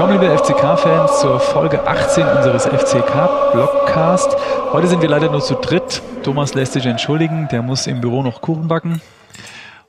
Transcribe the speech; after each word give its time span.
Willkommen, 0.00 0.18
liebe 0.18 0.34
FCK-Fans, 0.38 1.20
zur 1.20 1.38
Folge 1.38 1.86
18 1.86 2.26
unseres 2.26 2.64
FCK-Blogcast. 2.64 4.34
Heute 4.72 4.86
sind 4.86 5.02
wir 5.02 5.10
leider 5.10 5.30
nur 5.30 5.42
zu 5.42 5.56
dritt. 5.56 6.00
Thomas 6.22 6.54
lässt 6.54 6.72
sich 6.72 6.86
entschuldigen, 6.86 7.48
der 7.52 7.60
muss 7.60 7.86
im 7.86 8.00
Büro 8.00 8.22
noch 8.22 8.40
Kuchen 8.40 8.66
backen 8.66 9.02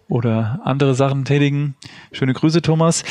oder 0.10 0.60
andere 0.66 0.96
Sachen 0.96 1.24
tätigen. 1.24 1.78
Schöne 2.12 2.34
Grüße, 2.34 2.62
Thomas. 2.62 3.06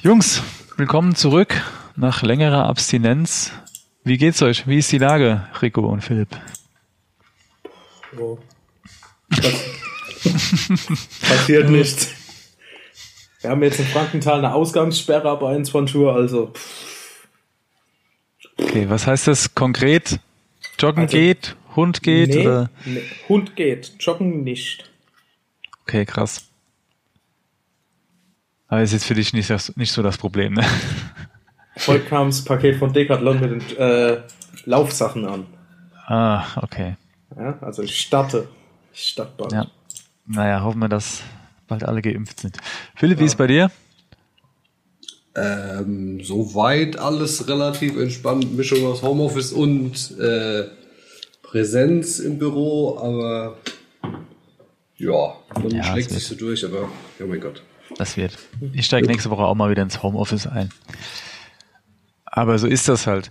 Jungs, 0.00 0.42
willkommen 0.78 1.14
zurück 1.14 1.60
nach 1.94 2.22
längerer 2.22 2.64
Abstinenz. 2.64 3.52
Wie 4.02 4.16
geht's 4.16 4.40
euch? 4.40 4.66
Wie 4.66 4.78
ist 4.78 4.90
die 4.90 4.96
Lage, 4.96 5.42
Rico 5.60 5.82
und 5.82 6.00
Philipp? 6.00 6.30
Oh. 8.18 8.38
Passiert 11.28 11.68
nichts. 11.68 12.19
Wir 13.40 13.50
haben 13.50 13.62
jetzt 13.62 13.78
in 13.80 13.86
Frankenthal 13.86 14.38
eine 14.38 14.52
Ausgangssperre 14.52 15.30
ab 15.30 15.42
21 15.42 15.96
Uhr, 15.96 16.14
also. 16.14 16.52
Okay, 18.58 18.88
was 18.88 19.06
heißt 19.06 19.26
das 19.28 19.54
konkret? 19.54 20.20
Joggen 20.78 21.04
also, 21.04 21.16
geht, 21.16 21.56
Hund 21.74 22.02
geht 22.02 22.30
nee, 22.30 22.46
oder? 22.46 22.70
Nee, 22.84 23.02
Hund 23.28 23.56
geht, 23.56 23.92
Joggen 23.98 24.44
nicht. 24.44 24.90
Okay, 25.82 26.04
krass. 26.04 26.46
Aber 28.68 28.82
ist 28.82 28.92
jetzt 28.92 29.06
für 29.06 29.14
dich 29.14 29.32
nicht, 29.32 29.48
das, 29.50 29.74
nicht 29.76 29.92
so 29.92 30.02
das 30.02 30.18
Problem, 30.18 30.54
ne? 30.54 30.64
Heute 31.86 32.04
kam 32.04 32.28
das 32.28 32.44
Paket 32.44 32.76
von 32.76 32.92
Decathlon 32.92 33.40
mit 33.40 33.50
den 33.50 33.76
äh, 33.78 34.22
Laufsachen 34.64 35.24
an. 35.24 35.46
Ah, 36.06 36.44
okay. 36.62 36.96
Ja, 37.36 37.58
also 37.62 37.82
ich 37.82 37.98
starte. 37.98 38.48
Ich 38.92 39.08
starte 39.08 39.32
bald. 39.36 39.52
Ja. 39.52 39.66
Naja, 40.26 40.62
hoffen 40.62 40.80
wir, 40.80 40.88
dass 40.88 41.22
bald 41.70 41.84
alle 41.84 42.02
geimpft 42.02 42.40
sind. 42.40 42.58
Philipp, 42.94 43.18
ja. 43.18 43.22
wie 43.22 43.26
ist 43.26 43.38
bei 43.38 43.46
dir? 43.46 43.70
Ähm, 45.34 46.22
soweit 46.22 46.98
alles 46.98 47.48
relativ 47.48 47.96
entspannt. 47.96 48.56
Mischung 48.56 48.84
aus 48.86 49.02
Homeoffice 49.02 49.52
und 49.52 50.18
äh, 50.18 50.64
Präsenz 51.42 52.18
im 52.18 52.38
Büro, 52.38 52.98
aber 52.98 53.56
ja, 54.96 55.34
man 55.54 55.70
ja, 55.70 55.84
schlägt 55.84 56.10
sich 56.10 56.26
so 56.26 56.34
durch, 56.34 56.64
aber 56.64 56.88
oh 57.20 57.26
mein 57.26 57.40
Gott. 57.40 57.62
Das 57.96 58.16
wird. 58.16 58.36
Ich 58.72 58.86
steige 58.86 59.06
nächste 59.06 59.30
Woche 59.30 59.42
auch 59.42 59.54
mal 59.54 59.70
wieder 59.70 59.82
ins 59.82 60.02
Homeoffice 60.02 60.46
ein. 60.46 60.70
Aber 62.24 62.58
so 62.58 62.66
ist 62.66 62.88
das 62.88 63.06
halt. 63.06 63.30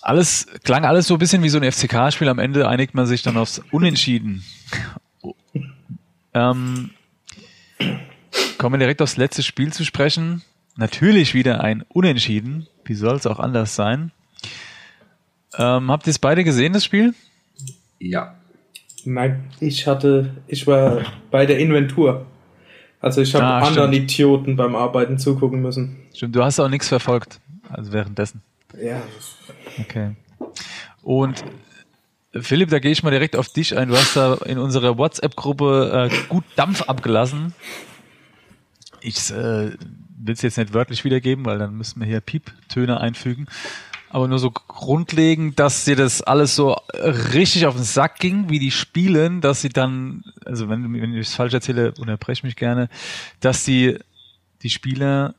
Alles 0.00 0.46
klang 0.64 0.84
alles 0.84 1.06
so 1.06 1.14
ein 1.14 1.18
bisschen 1.18 1.42
wie 1.42 1.48
so 1.48 1.58
ein 1.58 1.70
FCK-Spiel. 1.70 2.28
Am 2.28 2.38
Ende 2.38 2.66
einigt 2.66 2.94
man 2.94 3.06
sich 3.06 3.22
dann 3.22 3.36
aufs 3.36 3.60
Unentschieden. 3.70 4.42
ähm, 6.34 6.90
kommen 8.58 8.74
wir 8.74 8.78
direkt 8.78 9.02
aufs 9.02 9.16
letzte 9.16 9.42
Spiel 9.42 9.72
zu 9.72 9.84
sprechen. 9.84 10.42
Natürlich 10.76 11.34
wieder 11.34 11.62
ein 11.62 11.84
Unentschieden. 11.88 12.66
Wie 12.84 12.94
soll 12.94 13.16
es 13.16 13.26
auch 13.26 13.38
anders 13.38 13.74
sein? 13.74 14.10
Ähm, 15.58 15.90
habt 15.90 16.06
ihr 16.06 16.10
es 16.10 16.18
beide 16.18 16.44
gesehen, 16.44 16.72
das 16.72 16.84
Spiel? 16.84 17.14
Ja. 17.98 18.34
Nein, 19.04 19.50
ich 19.60 19.86
hatte, 19.86 20.30
ich 20.46 20.66
war 20.66 21.02
bei 21.30 21.44
der 21.44 21.58
Inventur. 21.58 22.26
Also 23.00 23.20
ich 23.20 23.34
habe 23.34 23.44
ah, 23.44 23.58
anderen 23.58 23.92
stimmt. 23.92 24.10
Idioten 24.10 24.56
beim 24.56 24.76
Arbeiten 24.76 25.18
zugucken 25.18 25.60
müssen. 25.60 25.98
Stimmt, 26.14 26.36
du 26.36 26.44
hast 26.44 26.60
auch 26.60 26.68
nichts 26.68 26.88
verfolgt, 26.88 27.40
also 27.68 27.92
währenddessen. 27.92 28.42
Ja. 28.80 29.02
Okay. 29.80 30.12
Und 31.02 31.44
Philipp, 32.40 32.70
da 32.70 32.78
gehe 32.78 32.92
ich 32.92 33.02
mal 33.02 33.10
direkt 33.10 33.36
auf 33.36 33.48
dich 33.48 33.76
ein. 33.76 33.88
Du 33.88 33.96
hast 33.96 34.16
da 34.16 34.34
in 34.46 34.58
unserer 34.58 34.96
WhatsApp-Gruppe 34.96 36.10
äh, 36.10 36.26
gut 36.28 36.44
Dampf 36.56 36.82
abgelassen. 36.82 37.54
Ich 39.00 39.30
äh, 39.30 39.72
will 39.74 40.34
es 40.34 40.42
jetzt 40.42 40.56
nicht 40.56 40.72
wörtlich 40.72 41.04
wiedergeben, 41.04 41.44
weil 41.44 41.58
dann 41.58 41.74
müssen 41.76 42.00
wir 42.00 42.06
hier 42.06 42.20
Pieptöne 42.20 43.00
einfügen 43.00 43.46
aber 44.12 44.28
nur 44.28 44.38
so 44.38 44.50
grundlegend, 44.50 45.58
dass 45.58 45.86
dir 45.86 45.96
das 45.96 46.20
alles 46.20 46.54
so 46.54 46.76
richtig 47.32 47.64
auf 47.66 47.74
den 47.74 47.82
Sack 47.82 48.18
ging, 48.18 48.50
wie 48.50 48.58
die 48.58 48.70
spielen, 48.70 49.40
dass 49.40 49.62
sie 49.62 49.70
dann, 49.70 50.22
also 50.44 50.68
wenn, 50.68 50.92
wenn 50.92 51.14
ich 51.14 51.28
es 51.28 51.34
falsch 51.34 51.54
erzähle, 51.54 51.94
unterbreche 51.98 52.44
mich 52.46 52.56
gerne, 52.56 52.90
dass 53.40 53.64
die, 53.64 53.98
die 54.62 54.68
Spieler 54.68 55.34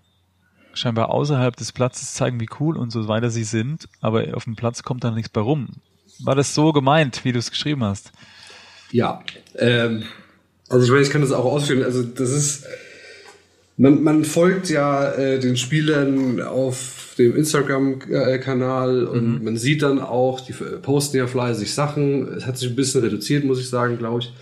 scheinbar 0.73 1.09
außerhalb 1.09 1.56
des 1.56 1.72
Platzes 1.72 2.16
zeigen, 2.16 2.39
wie 2.39 2.50
cool 2.59 2.75
und 2.75 2.89
so 2.89 3.07
weiter 3.07 3.29
sie 3.29 3.44
sind, 3.44 3.88
aber 4.01 4.35
auf 4.35 4.45
dem 4.45 4.56
Platz 4.56 4.81
kommt 4.81 5.03
dann 5.03 5.13
nichts 5.13 5.29
bei 5.29 5.41
rum. 5.41 5.68
War 6.23 6.35
das 6.35 6.53
so 6.53 6.72
gemeint, 6.72 7.23
wie 7.25 7.31
du 7.31 7.39
es 7.39 7.51
geschrieben 7.51 7.84
hast? 7.84 8.11
Ja, 8.91 9.23
ähm, 9.57 10.03
also 10.69 10.85
ich 10.85 10.91
meine, 10.91 11.03
ich 11.03 11.09
kann 11.09 11.22
das 11.22 11.31
auch 11.31 11.45
ausführen. 11.45 11.84
Also 11.84 12.03
das 12.03 12.29
ist, 12.31 12.66
man, 13.78 14.03
man 14.03 14.23
folgt 14.23 14.69
ja 14.69 15.12
äh, 15.12 15.39
den 15.39 15.57
Spielern 15.57 16.41
auf 16.41 17.16
dem 17.17 17.35
Instagram-Kanal 17.35 19.06
und 19.06 19.39
mhm. 19.39 19.44
man 19.44 19.57
sieht 19.57 19.81
dann 19.81 20.00
auch, 20.00 20.41
die 20.41 20.53
posten 20.53 21.17
ja 21.17 21.28
fleißig 21.28 21.73
Sachen. 21.73 22.28
Es 22.33 22.45
hat 22.45 22.57
sich 22.57 22.69
ein 22.69 22.75
bisschen 22.75 23.01
reduziert, 23.01 23.44
muss 23.44 23.59
ich 23.59 23.69
sagen, 23.69 23.97
glaube 23.97 24.22
ich. 24.22 24.33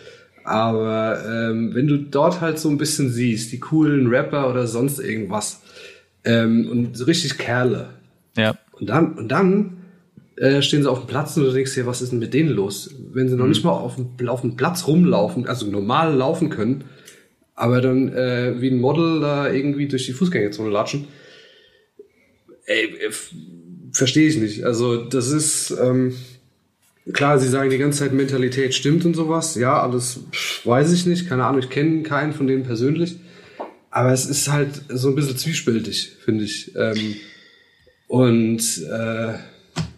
Aber 0.43 1.23
ähm, 1.25 1.75
wenn 1.75 1.87
du 1.87 1.97
dort 1.97 2.41
halt 2.41 2.59
so 2.59 2.69
ein 2.69 2.77
bisschen 2.77 3.09
siehst, 3.09 3.51
die 3.51 3.59
coolen 3.59 4.07
Rapper 4.07 4.49
oder 4.49 4.67
sonst 4.67 4.99
irgendwas 4.99 5.61
ähm, 6.23 6.67
und 6.69 6.97
so 6.97 7.05
richtig 7.05 7.37
Kerle. 7.37 7.89
Ja. 8.35 8.55
Und 8.79 8.87
dann, 8.89 9.13
und 9.13 9.27
dann 9.27 9.77
äh, 10.41 10.63
stehen 10.63 10.81
sie 10.81 10.89
auf 10.89 11.01
dem 11.01 11.07
Platz 11.07 11.37
und 11.37 11.43
du 11.43 11.51
denkst 11.51 11.75
dir, 11.75 11.85
was 11.85 12.01
ist 12.01 12.11
denn 12.11 12.17
mit 12.17 12.33
denen 12.33 12.49
los? 12.49 12.89
Wenn 13.13 13.29
sie 13.29 13.35
noch 13.35 13.43
mhm. 13.43 13.51
nicht 13.51 13.63
mal 13.63 13.73
auf 13.73 13.95
dem, 13.95 14.27
auf 14.27 14.41
dem 14.41 14.55
Platz 14.57 14.87
rumlaufen, 14.87 15.45
also 15.45 15.67
normal 15.67 16.15
laufen 16.15 16.49
können, 16.49 16.85
aber 17.53 17.79
dann 17.79 18.11
äh, 18.11 18.59
wie 18.59 18.71
ein 18.71 18.79
Model 18.79 19.19
da 19.19 19.51
irgendwie 19.51 19.87
durch 19.87 20.07
die 20.07 20.13
Fußgängerzone 20.13 20.71
latschen, 20.71 21.07
ey, 22.65 22.89
verstehe 23.93 24.27
ich 24.27 24.37
nicht. 24.37 24.63
Also 24.63 25.05
das 25.05 25.29
ist 25.29 25.75
ähm, 25.79 26.15
klar, 27.13 27.37
sie 27.37 27.47
sagen 27.47 27.69
die 27.69 27.77
ganze 27.77 27.99
Zeit 27.99 28.13
Mentalität 28.13 28.73
stimmt 28.73 29.05
und 29.05 29.15
sowas. 29.15 29.53
Ja, 29.53 29.79
alles 29.79 30.21
weiß 30.63 30.91
ich 30.91 31.05
nicht, 31.05 31.29
keine 31.29 31.45
Ahnung, 31.45 31.61
ich 31.61 31.69
kenne 31.69 32.01
keinen 32.01 32.33
von 32.33 32.47
denen 32.47 32.63
persönlich. 32.63 33.17
Aber 33.91 34.11
es 34.11 34.25
ist 34.25 34.51
halt 34.51 34.81
so 34.89 35.09
ein 35.09 35.15
bisschen 35.15 35.37
zwiespältig, 35.37 36.13
finde 36.25 36.45
ich. 36.45 36.75
Ähm, 36.75 37.15
und 38.07 38.61
äh, 38.89 39.33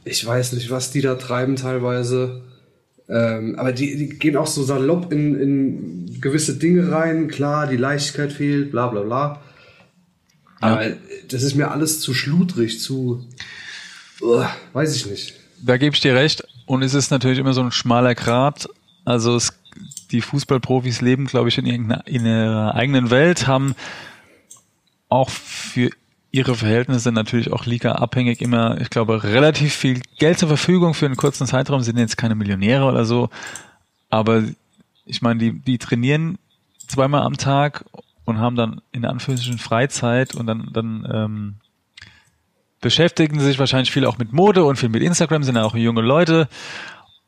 ich 0.05 0.25
weiß 0.25 0.53
nicht, 0.53 0.69
was 0.69 0.91
die 0.91 1.01
da 1.01 1.15
treiben 1.15 1.55
teilweise. 1.55 2.43
Ähm, 3.09 3.55
aber 3.57 3.71
die, 3.71 3.97
die 3.97 4.09
gehen 4.09 4.37
auch 4.37 4.47
so 4.47 4.63
salopp 4.63 5.11
in, 5.11 5.39
in 5.39 6.21
gewisse 6.21 6.57
Dinge 6.57 6.91
rein. 6.91 7.27
Klar, 7.27 7.67
die 7.67 7.77
Leichtigkeit 7.77 8.31
fehlt, 8.31 8.71
bla 8.71 8.87
bla 8.87 9.01
bla. 9.01 9.41
Aber 10.61 10.93
das 11.27 11.43
ist 11.43 11.55
mir 11.55 11.71
alles 11.71 11.99
zu 11.99 12.13
schludrig, 12.13 12.79
zu, 12.79 13.27
uh, 14.21 14.45
weiß 14.71 14.95
ich 14.95 15.05
nicht. 15.05 15.33
Da 15.61 15.75
gebe 15.75 15.93
ich 15.93 16.01
dir 16.01 16.15
recht. 16.15 16.43
Und 16.65 16.83
es 16.83 16.93
ist 16.93 17.11
natürlich 17.11 17.39
immer 17.39 17.53
so 17.53 17.61
ein 17.61 17.73
schmaler 17.73 18.15
Grat. 18.15 18.69
Also 19.03 19.35
es, 19.35 19.51
die 20.11 20.21
Fußballprofis 20.21 21.01
leben, 21.01 21.25
glaube 21.25 21.49
ich, 21.49 21.57
in, 21.57 21.65
in 21.65 22.25
ihrer 22.25 22.75
eigenen 22.75 23.09
Welt, 23.09 23.47
haben 23.47 23.75
auch 25.09 25.29
für 25.29 25.89
ihre 26.33 26.55
Verhältnisse 26.55 27.11
natürlich 27.11 27.53
auch 27.53 27.65
Liga-abhängig 27.65 28.41
immer, 28.41 28.81
ich 28.81 28.89
glaube, 28.89 29.23
relativ 29.23 29.75
viel 29.75 30.01
Geld 30.17 30.39
zur 30.39 30.47
Verfügung 30.47 30.95
für 30.95 31.05
einen 31.05 31.15
kurzen 31.15 31.45
Zeitraum, 31.45 31.81
sind 31.81 31.99
jetzt 31.99 32.17
keine 32.17 32.33
Millionäre 32.33 32.85
oder 32.85 33.05
so. 33.05 33.29
Aber 34.09 34.43
ich 35.05 35.21
meine, 35.21 35.39
die, 35.39 35.51
die 35.51 35.77
trainieren 35.77 36.39
zweimal 36.87 37.21
am 37.21 37.37
Tag 37.37 37.85
und 38.25 38.39
haben 38.39 38.55
dann 38.55 38.81
in 38.91 39.05
Anführungsstrichen 39.05 39.59
Freizeit 39.59 40.33
und 40.33 40.47
dann, 40.47 40.69
dann 40.73 41.07
ähm, 41.13 41.55
beschäftigen 42.81 43.39
sich 43.39 43.59
wahrscheinlich 43.59 43.91
viel 43.91 44.07
auch 44.07 44.17
mit 44.17 44.33
Mode 44.33 44.63
und 44.65 44.77
viel 44.77 44.89
mit 44.89 45.03
Instagram, 45.03 45.43
sind 45.43 45.55
ja 45.55 45.63
auch 45.63 45.75
junge 45.75 46.01
Leute. 46.01 46.49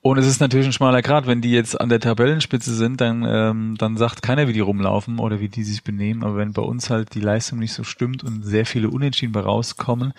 Und 0.05 0.19
es 0.19 0.27
ist 0.27 0.39
natürlich 0.39 0.67
ein 0.67 0.71
schmaler 0.71 1.01
Grad, 1.01 1.25
wenn 1.25 1.41
die 1.41 1.51
jetzt 1.51 1.81
an 1.81 1.89
der 1.89 1.99
Tabellenspitze 1.99 2.75
sind, 2.75 3.01
dann, 3.01 3.25
ähm, 3.27 3.75
dann 3.79 3.97
sagt 3.97 4.21
keiner, 4.21 4.47
wie 4.47 4.53
die 4.53 4.59
rumlaufen 4.59 5.17
oder 5.17 5.39
wie 5.39 5.49
die 5.49 5.63
sich 5.63 5.83
benehmen. 5.83 6.23
Aber 6.23 6.37
wenn 6.37 6.53
bei 6.53 6.61
uns 6.61 6.91
halt 6.91 7.15
die 7.15 7.21
Leistung 7.21 7.57
nicht 7.57 7.73
so 7.73 7.83
stimmt 7.83 8.23
und 8.23 8.45
sehr 8.45 8.67
viele 8.67 8.91
Unentschieden 8.91 9.31
bei 9.31 9.39
rauskommen, 9.39 10.13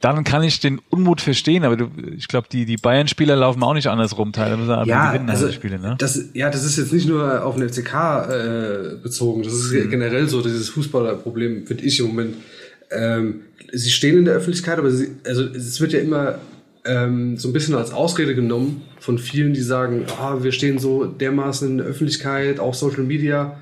dann 0.00 0.24
kann 0.24 0.42
ich 0.42 0.58
den 0.58 0.80
Unmut 0.90 1.20
verstehen, 1.20 1.62
aber 1.62 1.76
du, 1.76 1.90
ich 2.16 2.26
glaube, 2.26 2.48
die, 2.50 2.64
die 2.64 2.76
Bayern-Spieler 2.76 3.36
laufen 3.36 3.62
auch 3.62 3.74
nicht 3.74 3.86
anders 3.86 4.18
rum, 4.18 4.32
teilweise 4.32 4.82
ja, 4.88 5.12
gewinnen 5.12 5.30
also, 5.30 5.52
Spiele, 5.52 5.78
ne? 5.78 5.94
Das, 5.98 6.20
ja, 6.34 6.50
das 6.50 6.64
ist 6.64 6.76
jetzt 6.76 6.92
nicht 6.92 7.06
nur 7.06 7.44
auf 7.44 7.54
den 7.54 7.68
FCK 7.68 7.94
äh, 7.94 8.96
bezogen, 9.00 9.44
das 9.44 9.52
ist 9.52 9.70
mhm. 9.70 9.90
generell 9.90 10.28
so 10.28 10.42
dieses 10.42 10.70
Fußballerproblem, 10.70 11.68
finde 11.68 11.84
ich 11.84 12.00
im 12.00 12.08
Moment. 12.08 12.34
Ähm, 12.90 13.42
sie 13.72 13.90
stehen 13.90 14.18
in 14.18 14.24
der 14.24 14.34
Öffentlichkeit, 14.34 14.78
aber 14.80 14.90
sie, 14.90 15.12
also 15.24 15.44
es 15.44 15.80
wird 15.80 15.92
ja 15.92 16.00
immer 16.00 16.40
ähm, 16.84 17.36
so 17.36 17.48
ein 17.48 17.52
bisschen 17.52 17.74
als 17.74 17.92
Ausrede 17.92 18.34
genommen 18.34 18.82
von 18.98 19.18
vielen, 19.18 19.52
die 19.52 19.62
sagen, 19.62 20.06
ah, 20.18 20.42
wir 20.42 20.52
stehen 20.52 20.78
so 20.78 21.04
dermaßen 21.04 21.68
in 21.68 21.78
der 21.78 21.86
Öffentlichkeit, 21.86 22.60
auch 22.60 22.74
Social 22.74 23.04
Media 23.04 23.58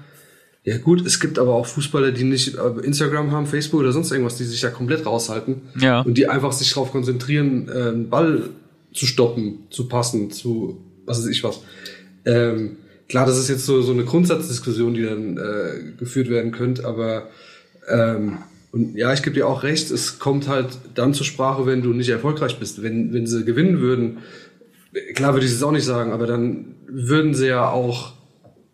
ja 0.68 0.76
gut, 0.76 1.06
es 1.06 1.18
gibt 1.18 1.38
aber 1.38 1.54
auch 1.54 1.64
Fußballer, 1.64 2.12
die 2.12 2.24
nicht 2.24 2.56
äh, 2.56 2.84
Instagram 2.84 3.30
haben, 3.30 3.46
Facebook 3.46 3.80
oder 3.80 3.92
sonst 3.92 4.10
irgendwas, 4.10 4.36
die 4.36 4.44
sich 4.44 4.60
da 4.60 4.68
komplett 4.68 5.06
raushalten. 5.06 5.62
Ja. 5.80 6.02
Und 6.02 6.18
die 6.18 6.28
einfach 6.28 6.52
sich 6.52 6.68
darauf 6.74 6.92
konzentrieren, 6.92 7.70
einen 7.70 8.10
Ball 8.10 8.50
zu 8.92 9.06
stoppen, 9.06 9.60
zu 9.70 9.88
passen, 9.88 10.30
zu 10.30 10.78
was 11.06 11.20
weiß 11.20 11.28
ich 11.28 11.42
was. 11.42 11.60
Ähm, 12.26 12.76
klar, 13.08 13.24
das 13.24 13.38
ist 13.38 13.48
jetzt 13.48 13.64
so, 13.64 13.80
so 13.80 13.92
eine 13.92 14.04
Grundsatzdiskussion, 14.04 14.92
die 14.92 15.04
dann 15.04 15.38
äh, 15.38 15.92
geführt 15.98 16.28
werden 16.28 16.52
könnte, 16.52 16.84
aber 16.84 17.28
ähm, 17.88 18.38
Und 18.70 18.96
ja, 18.96 19.12
ich 19.12 19.22
gebe 19.22 19.34
dir 19.34 19.46
auch 19.46 19.62
recht, 19.62 19.90
es 19.90 20.18
kommt 20.18 20.48
halt 20.48 20.78
dann 20.94 21.14
zur 21.14 21.24
Sprache, 21.24 21.66
wenn 21.66 21.82
du 21.82 21.92
nicht 21.92 22.10
erfolgreich 22.10 22.58
bist. 22.58 22.82
Wenn, 22.82 23.12
wenn 23.12 23.26
sie 23.26 23.44
gewinnen 23.44 23.80
würden, 23.80 24.18
klar 25.14 25.32
würde 25.32 25.46
ich 25.46 25.52
es 25.52 25.62
auch 25.62 25.72
nicht 25.72 25.84
sagen, 25.84 26.12
aber 26.12 26.26
dann 26.26 26.74
würden 26.86 27.34
sie 27.34 27.48
ja 27.48 27.68
auch 27.68 28.12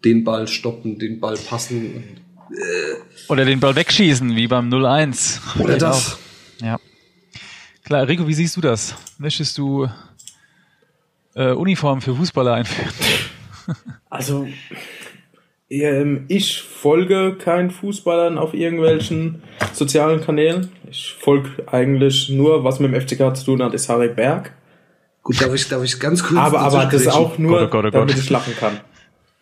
den 0.04 0.24
Ball 0.24 0.48
stoppen, 0.48 0.98
den 0.98 1.20
Ball 1.20 1.36
passen. 1.36 1.94
Und, 1.94 2.56
äh 2.56 2.94
Oder 3.28 3.44
den 3.44 3.60
Ball 3.60 3.74
wegschießen, 3.76 4.34
wie 4.34 4.48
beim 4.48 4.68
0-1. 4.68 5.60
Oder 5.60 5.78
das. 5.78 6.14
Auch. 6.14 6.18
Ja. 6.64 6.80
Klar, 7.84 8.08
Rico, 8.08 8.26
wie 8.26 8.34
siehst 8.34 8.56
du 8.56 8.60
das? 8.60 8.94
Möchtest 9.18 9.58
du 9.58 9.88
äh, 11.34 11.52
Uniform 11.52 12.00
für 12.00 12.14
Fußballer 12.14 12.54
einführen? 12.54 12.92
Also, 14.10 14.46
ich 15.68 16.62
folge 16.62 17.36
keinen 17.36 17.70
Fußballern 17.70 18.38
auf 18.38 18.54
irgendwelchen 18.54 19.42
sozialen 19.72 20.20
Kanälen. 20.20 20.70
Ich 20.90 21.16
folge 21.18 21.50
eigentlich 21.66 22.28
nur, 22.28 22.64
was 22.64 22.80
mit 22.80 22.92
dem 22.92 23.00
FCK 23.00 23.36
zu 23.36 23.44
tun 23.46 23.62
hat, 23.62 23.74
ist 23.74 23.88
Harry 23.88 24.08
Berg. 24.08 24.52
Gut, 25.22 25.40
darf 25.40 25.54
ich, 25.54 25.68
darf 25.68 25.82
ich 25.82 25.98
ganz 25.98 26.22
kurz. 26.22 26.38
Aber, 26.38 26.60
aber 26.60 26.84
das 26.84 27.08
auch 27.08 27.38
nur, 27.38 27.60
Gott, 27.60 27.68
oh 27.68 27.70
Gott, 27.70 27.78
oh 27.78 27.82
Gott. 27.82 27.94
damit 27.94 28.18
ich 28.18 28.28
lachen 28.28 28.54
kann. 28.56 28.80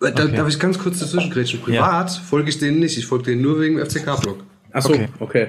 Da, 0.01 0.09
okay. 0.09 0.37
Darf 0.37 0.49
ich 0.49 0.59
ganz 0.59 0.79
kurz 0.79 1.01
dazwischengrätschen? 1.01 1.61
Privat 1.61 2.11
ja. 2.11 2.23
folge 2.23 2.49
ich 2.51 2.59
denen 2.59 2.79
nicht. 2.79 2.97
Ich 2.97 3.07
folge 3.07 3.25
denen 3.25 3.43
nur 3.43 3.61
wegen 3.61 3.77
dem 3.77 3.87
FCK-Blog. 3.87 4.45
Achso, 4.73 4.93
okay. 4.93 5.09
okay. 5.21 5.47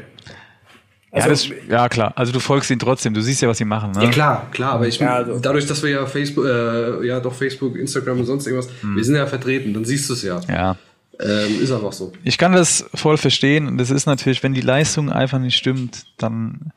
Also, 1.13 1.27
ja, 1.27 1.30
das, 1.30 1.69
ja, 1.69 1.89
klar. 1.89 2.13
Also 2.15 2.31
du 2.31 2.39
folgst 2.39 2.71
ihnen 2.71 2.80
trotzdem. 2.80 3.13
Du 3.13 3.21
siehst 3.21 3.39
ja, 3.44 3.48
was 3.48 3.60
sie 3.60 3.65
machen. 3.65 3.92
Ne? 3.92 4.06
Ja, 4.06 4.10
klar, 4.10 4.48
klar. 4.51 4.74
Aber 4.74 4.88
ich, 4.88 4.98
ja, 4.98 5.13
also. 5.13 5.38
dadurch, 5.38 5.68
dass 5.68 5.83
wir 5.83 5.92
ja 5.92 6.06
Facebook, 6.07 6.45
äh, 6.45 7.06
ja 7.06 7.19
doch 7.19 7.36
Facebook, 7.36 7.75
Instagram 7.75 8.21
und 8.21 8.25
sonst 8.25 8.48
irgendwas, 8.48 8.71
hm. 8.81 8.95
wir 8.95 9.04
sind 9.04 9.15
ja 9.15 9.27
vertreten, 9.27 9.75
dann 9.75 9.86
siehst 9.86 10.10
du 10.10 10.13
es 10.13 10.24
ja. 10.24 10.42
Ja. 10.50 10.75
Ähm, 11.19 11.62
ist 11.62 11.71
einfach 11.71 11.94
so. 11.94 12.13
Ich 12.24 12.39
kann 12.39 12.54
das 12.54 12.89
voll 12.95 13.18
verstehen. 13.18 13.68
Und 13.68 13.77
das 13.77 13.92
ist 13.92 14.07
natürlich, 14.07 14.42
wenn 14.42 14.56
die 14.56 14.62
Leistung 14.62 15.12
einfach 15.12 15.38
nicht 15.38 15.56
stimmt, 15.56 16.07
dann, 16.18 16.71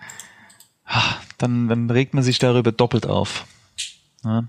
dann, 1.38 1.68
dann 1.68 1.88
regt 1.88 2.12
man 2.12 2.22
sich 2.22 2.38
darüber 2.38 2.72
doppelt 2.72 3.06
auf. 3.06 3.46
Ja. 4.22 4.44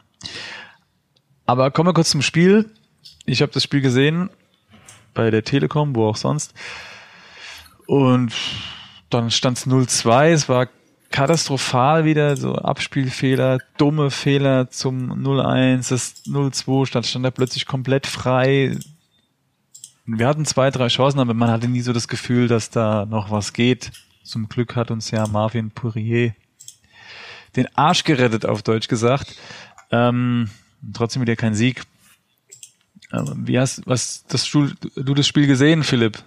Aber 1.46 1.72
kommen 1.72 1.88
wir 1.88 1.94
kurz 1.94 2.10
zum 2.10 2.22
Spiel. 2.22 2.70
Ich 3.26 3.42
habe 3.42 3.54
das 3.54 3.64
Spiel 3.64 3.80
gesehen 3.80 4.30
bei 5.14 5.32
der 5.32 5.46
Telekom, 5.46 5.96
wo 5.96 6.10
auch 6.10 6.18
sonst. 6.18 6.54
Und 7.86 8.34
dann 9.10 9.32
stand 9.32 9.58
es 9.58 9.68
0-2, 9.68 10.32
es 10.32 10.50
war 10.50 10.68
katastrophal 11.10 12.06
wieder, 12.06 12.36
so 12.36 12.56
Abspielfehler, 12.56 13.60
dumme 13.78 14.12
Fehler 14.12 14.70
zum 14.70 15.12
0-1, 15.12 15.90
das 15.90 16.26
0-2 16.26 16.86
stand, 16.86 17.06
stand 17.06 17.26
er 17.26 17.32
plötzlich 17.32 17.66
komplett 17.66 18.08
frei. 18.08 18.78
Wir 20.06 20.28
hatten 20.28 20.46
zwei, 20.46 20.72
drei 20.72 20.88
Chancen, 20.88 21.20
aber 21.20 21.34
man 21.34 21.50
hatte 21.50 21.68
nie 21.68 21.82
so 21.82 21.94
das 21.94 22.08
Gefühl, 22.08 22.48
dass 22.48 22.70
da 22.70 23.06
noch 23.06 23.32
was 23.32 23.54
geht. 23.54 23.92
Zum 24.24 24.50
Glück 24.50 24.76
hat 24.76 24.92
uns 24.92 25.12
ja 25.12 25.26
Marvin 25.28 25.72
Pourier 25.72 26.34
den 27.56 27.68
Arsch 27.76 28.04
gerettet, 28.04 28.46
auf 28.46 28.62
Deutsch 28.62 28.88
gesagt. 28.88 29.36
Ähm, 29.92 30.50
trotzdem 30.94 31.22
wieder 31.22 31.36
kein 31.36 31.56
Sieg. 31.56 31.84
Wie 33.12 33.58
hast 33.58 33.88
was 33.88 34.26
das 34.28 34.50
du 34.50 35.14
das 35.14 35.28
Spiel 35.28 35.48
gesehen, 35.48 35.84
Philipp? 35.84 36.22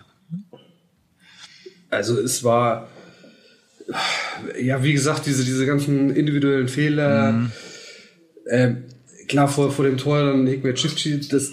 Also 1.90 2.18
es 2.18 2.44
war 2.44 2.88
ja, 4.60 4.82
wie 4.82 4.92
gesagt, 4.92 5.26
diese, 5.26 5.44
diese 5.44 5.66
ganzen 5.66 6.10
individuellen 6.10 6.68
Fehler. 6.68 7.32
Mhm. 7.32 7.50
Äh, 8.46 8.74
klar, 9.28 9.48
vor, 9.48 9.70
vor 9.72 9.84
dem 9.84 9.96
Tor 9.96 10.24
dann 10.24 10.46
Hikmet 10.46 10.76
Chifchi, 10.76 11.20
das, 11.28 11.52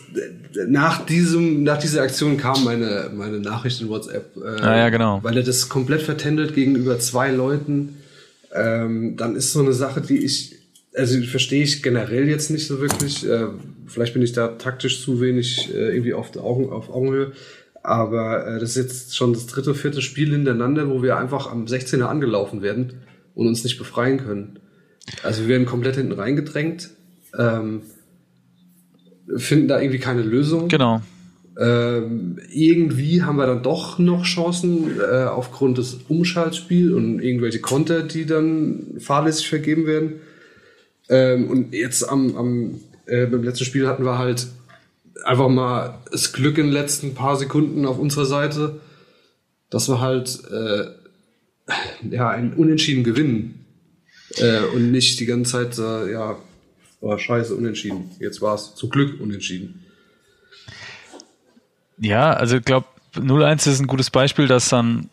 nach 0.67 1.05
diesem, 1.05 1.63
nach 1.63 1.77
dieser 1.77 2.01
Aktion 2.01 2.37
kam 2.37 2.63
meine, 2.63 3.11
meine 3.13 3.39
Nachricht 3.39 3.81
in 3.81 3.89
WhatsApp. 3.89 4.35
Äh, 4.37 4.61
ah, 4.61 4.77
ja, 4.77 4.89
genau. 4.89 5.19
Weil 5.23 5.37
er 5.37 5.43
das 5.43 5.69
komplett 5.69 6.01
vertändelt 6.01 6.55
gegenüber 6.55 6.99
zwei 6.99 7.31
Leuten. 7.31 7.97
Ähm, 8.53 9.17
dann 9.17 9.35
ist 9.35 9.53
so 9.53 9.59
eine 9.59 9.73
Sache, 9.73 10.01
die 10.01 10.17
ich, 10.17 10.55
also 10.95 11.21
verstehe 11.23 11.63
ich 11.63 11.83
generell 11.83 12.27
jetzt 12.27 12.49
nicht 12.49 12.65
so 12.67 12.79
wirklich. 12.79 13.27
Äh, 13.27 13.47
vielleicht 13.87 14.13
bin 14.13 14.23
ich 14.23 14.33
da 14.33 14.47
taktisch 14.47 15.03
zu 15.03 15.21
wenig 15.21 15.69
äh, 15.73 15.93
irgendwie 15.93 16.13
auf, 16.13 16.35
Augen, 16.37 16.69
auf 16.69 16.89
Augenhöhe. 16.89 17.33
Aber 17.87 18.45
äh, 18.45 18.59
das 18.59 18.71
ist 18.71 18.75
jetzt 18.75 19.15
schon 19.15 19.31
das 19.31 19.45
dritte, 19.47 19.73
vierte 19.73 20.01
Spiel 20.01 20.31
hintereinander, 20.31 20.89
wo 20.89 21.01
wir 21.01 21.15
einfach 21.15 21.49
am 21.49 21.67
16er 21.67 22.03
angelaufen 22.03 22.61
werden 22.61 22.95
und 23.33 23.47
uns 23.47 23.63
nicht 23.63 23.77
befreien 23.77 24.17
können. 24.17 24.59
Also 25.23 25.43
wir 25.43 25.47
werden 25.47 25.65
komplett 25.65 25.95
hinten 25.95 26.11
reingedrängt, 26.11 26.89
ähm, 27.39 27.83
finden 29.37 29.69
da 29.69 29.79
irgendwie 29.79 29.99
keine 29.99 30.21
Lösung. 30.21 30.67
Genau. 30.67 31.01
Ähm, 31.57 32.39
irgendwie 32.51 33.23
haben 33.23 33.37
wir 33.37 33.47
dann 33.47 33.63
doch 33.63 33.99
noch 33.99 34.25
Chancen 34.25 34.99
äh, 34.99 35.23
aufgrund 35.23 35.77
des 35.77 35.93
Umschaltspiels 36.09 36.91
und 36.91 37.21
irgendwelche 37.21 37.61
Konter, 37.61 38.03
die 38.03 38.25
dann 38.25 38.97
fahrlässig 38.99 39.47
vergeben 39.47 39.85
werden. 39.85 40.15
Ähm, 41.07 41.49
und 41.49 41.73
jetzt 41.73 42.03
am, 42.03 42.35
am 42.35 42.81
äh, 43.05 43.27
beim 43.27 43.43
letzten 43.43 43.63
Spiel 43.63 43.87
hatten 43.87 44.03
wir 44.03 44.17
halt 44.17 44.47
einfach 45.23 45.49
mal 45.49 45.99
das 46.11 46.33
Glück 46.33 46.57
in 46.57 46.67
den 46.67 46.73
letzten 46.73 47.13
paar 47.13 47.35
Sekunden 47.35 47.85
auf 47.85 47.97
unserer 47.99 48.25
Seite, 48.25 48.81
dass 49.69 49.89
wir 49.89 49.99
halt 49.99 50.39
äh, 50.49 50.85
ja 52.09 52.29
ein 52.29 52.53
Unentschieden 52.53 53.03
gewinnen 53.03 53.65
äh, 54.37 54.61
und 54.73 54.91
nicht 54.91 55.19
die 55.19 55.25
ganze 55.25 55.51
Zeit 55.51 55.77
äh, 55.77 56.11
ja 56.11 56.37
war 57.01 57.19
scheiße 57.19 57.55
unentschieden. 57.55 58.09
Jetzt 58.19 58.41
war 58.41 58.55
es 58.55 58.75
zum 58.75 58.89
Glück 58.89 59.21
unentschieden. 59.21 59.85
Ja, 61.99 62.33
also 62.33 62.57
ich 62.57 62.65
glaube 62.65 62.87
0-1 63.15 63.69
ist 63.69 63.79
ein 63.79 63.87
gutes 63.87 64.09
Beispiel, 64.09 64.47
dass 64.47 64.69
dann 64.69 65.09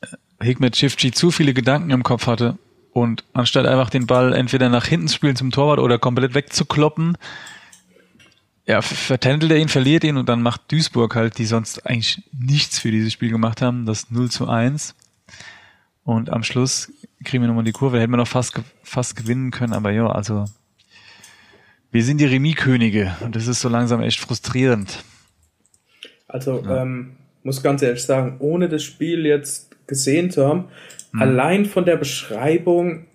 äh, 0.00 0.44
Hikmet 0.44 0.74
Chifchi 0.74 1.12
zu 1.12 1.30
viele 1.30 1.54
Gedanken 1.54 1.90
im 1.90 2.02
Kopf 2.02 2.26
hatte 2.26 2.58
und 2.92 3.24
anstatt 3.32 3.66
einfach 3.66 3.90
den 3.90 4.06
Ball 4.06 4.32
entweder 4.32 4.68
nach 4.68 4.86
hinten 4.86 5.08
zu 5.08 5.16
spielen 5.16 5.36
zum 5.36 5.50
Torwart 5.50 5.78
oder 5.78 5.98
komplett 5.98 6.34
wegzukloppen, 6.34 7.16
ja, 8.66 8.80
vertändelt 8.80 9.52
er 9.52 9.58
ihn, 9.58 9.68
verliert 9.68 10.04
ihn 10.04 10.16
und 10.16 10.28
dann 10.28 10.40
macht 10.40 10.72
Duisburg 10.72 11.14
halt, 11.14 11.38
die 11.38 11.44
sonst 11.44 11.86
eigentlich 11.86 12.22
nichts 12.32 12.78
für 12.78 12.90
dieses 12.90 13.12
Spiel 13.12 13.30
gemacht 13.30 13.60
haben, 13.60 13.84
das 13.84 14.10
0 14.10 14.30
zu 14.30 14.48
1. 14.48 14.94
Und 16.02 16.30
am 16.30 16.42
Schluss 16.42 16.90
kriegen 17.24 17.42
wir 17.42 17.48
nochmal 17.48 17.64
die 17.64 17.72
Kurve, 17.72 18.00
hätten 18.00 18.12
wir 18.12 18.16
noch 18.16 18.28
fast, 18.28 18.60
fast 18.82 19.16
gewinnen 19.16 19.50
können, 19.50 19.72
aber 19.72 19.90
ja, 19.90 20.06
also 20.06 20.46
wir 21.90 22.02
sind 22.02 22.18
die 22.18 22.26
Remis-Könige 22.26 23.14
und 23.20 23.36
das 23.36 23.46
ist 23.46 23.60
so 23.60 23.68
langsam 23.68 24.00
echt 24.00 24.20
frustrierend. 24.20 25.04
Also, 26.26 26.62
ja. 26.64 26.82
ähm, 26.82 27.16
muss 27.42 27.62
ganz 27.62 27.82
ehrlich 27.82 28.02
sagen, 28.02 28.36
ohne 28.40 28.68
das 28.68 28.82
Spiel 28.82 29.26
jetzt 29.26 29.86
gesehen 29.86 30.30
zu 30.30 30.46
haben, 30.46 30.64
hm. 31.12 31.22
allein 31.22 31.66
von 31.66 31.84
der 31.84 31.96
Beschreibung 31.96 33.06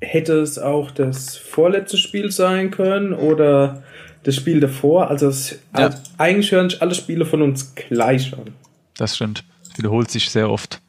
hätte 0.00 0.40
es 0.40 0.58
auch 0.58 0.90
das 0.90 1.36
vorletzte 1.36 1.96
Spiel 1.96 2.30
sein 2.30 2.70
können 2.70 3.12
oder 3.12 3.82
das 4.26 4.34
Spiel 4.34 4.58
davor. 4.58 5.08
Also, 5.08 5.28
es, 5.28 5.56
ja. 5.78 5.94
eigentlich 6.18 6.50
hören 6.50 6.68
sich 6.68 6.82
alle 6.82 6.96
Spiele 6.96 7.24
von 7.24 7.42
uns 7.42 7.76
gleich 7.76 8.32
an. 8.32 8.54
Das 8.96 9.14
stimmt. 9.14 9.44
Wiederholt 9.76 10.10
sich 10.10 10.28
sehr 10.30 10.50
oft. 10.50 10.80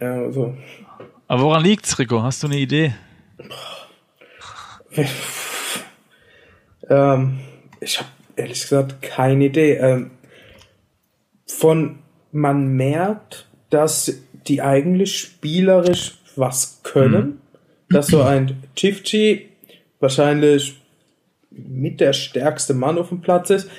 Ja, 0.00 0.14
also. 0.14 0.56
Aber 1.28 1.42
woran 1.42 1.62
liegt's, 1.62 1.96
Rico? 2.00 2.24
Hast 2.24 2.42
du 2.42 2.48
eine 2.48 2.58
Idee? 2.58 2.92
ähm, 6.88 7.38
ich 7.80 7.98
habe 7.98 8.08
ehrlich 8.34 8.62
gesagt 8.62 9.00
keine 9.00 9.44
Idee. 9.44 9.74
Ähm, 9.74 10.10
von 11.46 12.00
man 12.32 12.66
merkt, 12.66 13.46
dass 13.70 14.12
die 14.48 14.60
eigentlich 14.60 15.16
spielerisch 15.16 16.18
was 16.34 16.80
können. 16.82 17.26
Mhm. 17.88 17.94
Dass 17.94 18.08
so 18.08 18.22
ein 18.22 18.64
Chifchi 18.74 19.50
wahrscheinlich 20.00 20.80
mit 21.56 22.00
der 22.00 22.12
stärkste 22.12 22.74
Mann 22.74 22.98
auf 22.98 23.08
dem 23.08 23.20
Platz 23.20 23.50
ist. 23.50 23.70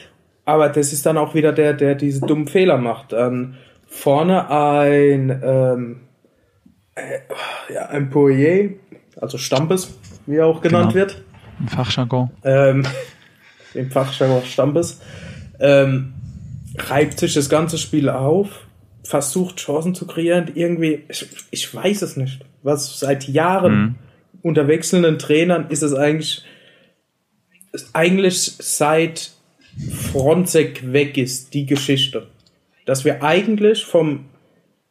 Aber 0.46 0.70
das 0.70 0.94
ist 0.94 1.06
dann 1.06 1.18
auch 1.18 1.36
wieder 1.36 1.52
der, 1.52 1.74
der 1.74 1.96
diese 1.96 2.22
dummen 2.22 2.48
Fehler 2.48 2.78
macht. 2.78 3.14
Ähm, 3.14 3.56
vorne 3.86 4.50
ein, 4.50 5.42
ähm, 5.44 6.02
äh, 6.96 7.74
ja, 7.74 7.88
ein 7.88 8.10
Poirier, 8.10 8.72
also 9.20 9.38
Stampes, 9.38 9.98
wie 10.26 10.38
er 10.38 10.46
auch 10.46 10.62
genannt 10.62 10.94
genau. 10.94 11.06
wird. 11.06 11.24
Im 11.60 11.68
Fachjargon. 11.68 12.32
Ähm, 12.44 12.86
Im 13.74 13.92
Fachjargon 13.92 14.44
Stampes. 14.46 15.02
Ähm, 15.60 16.14
reibt 16.78 17.20
sich 17.20 17.34
das 17.34 17.50
ganze 17.50 17.78
Spiel 17.78 18.10
auf, 18.10 18.68
versucht 19.04 19.58
Chancen 19.58 19.96
zu 19.96 20.06
kreieren. 20.06 20.52
Irgendwie, 20.54 21.04
ich, 21.10 21.28
ich 21.52 21.74
weiß 21.74 22.04
es 22.04 22.18
nicht. 22.18 22.46
Was 22.64 23.00
seit 23.00 23.28
Jahren 23.28 23.80
mhm. 23.80 23.96
unter 24.44 24.68
wechselnden 24.68 25.20
Trainern 25.20 25.68
ist 25.70 25.82
es 25.82 25.94
eigentlich 25.94 26.44
eigentlich 27.94 28.54
seit 28.60 29.32
Fronzek 30.12 30.92
weg 30.92 31.18
ist, 31.18 31.54
die 31.54 31.66
Geschichte. 31.66 32.28
Dass 32.86 33.06
wir 33.06 33.24
eigentlich 33.24 33.86
vom 33.86 34.26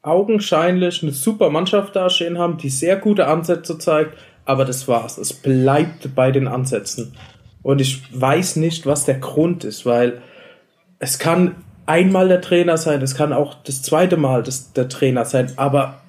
augenscheinlich 0.03 1.03
eine 1.03 1.13
super 1.13 1.51
Mannschaft 1.51 1.97
dastehen 1.97 2.39
haben, 2.39 2.59
die 2.59 2.69
sehr 2.69 2.97
gute 2.97 3.27
Ansätze 3.27 3.79
zeigt, 3.79 4.17
aber 4.45 4.65
das 4.65 4.87
war's. 4.87 5.19
Es 5.19 5.33
bleibt 5.33 6.15
bei 6.15 6.31
den 6.31 6.47
Ansätzen. 6.47 7.13
Und 7.63 7.81
ich 7.81 8.03
weiß 8.13 8.57
nicht, 8.57 8.87
was 8.87 9.05
der 9.05 9.19
Grund 9.19 9.65
ist, 9.65 9.85
weil 9.85 10.23
es 11.01 11.19
kann 11.19 11.57
einmal 11.87 12.29
der 12.29 12.41
Trainer 12.41 12.77
sein, 12.77 13.03
es 13.03 13.17
kann 13.17 13.33
auch 13.33 13.55
das 13.65 13.83
zweite 13.83 14.17
Mal 14.17 14.45
das, 14.45 14.73
der 14.73 14.89
Trainer 14.89 15.25
sein, 15.25 15.53
aber 15.57 16.01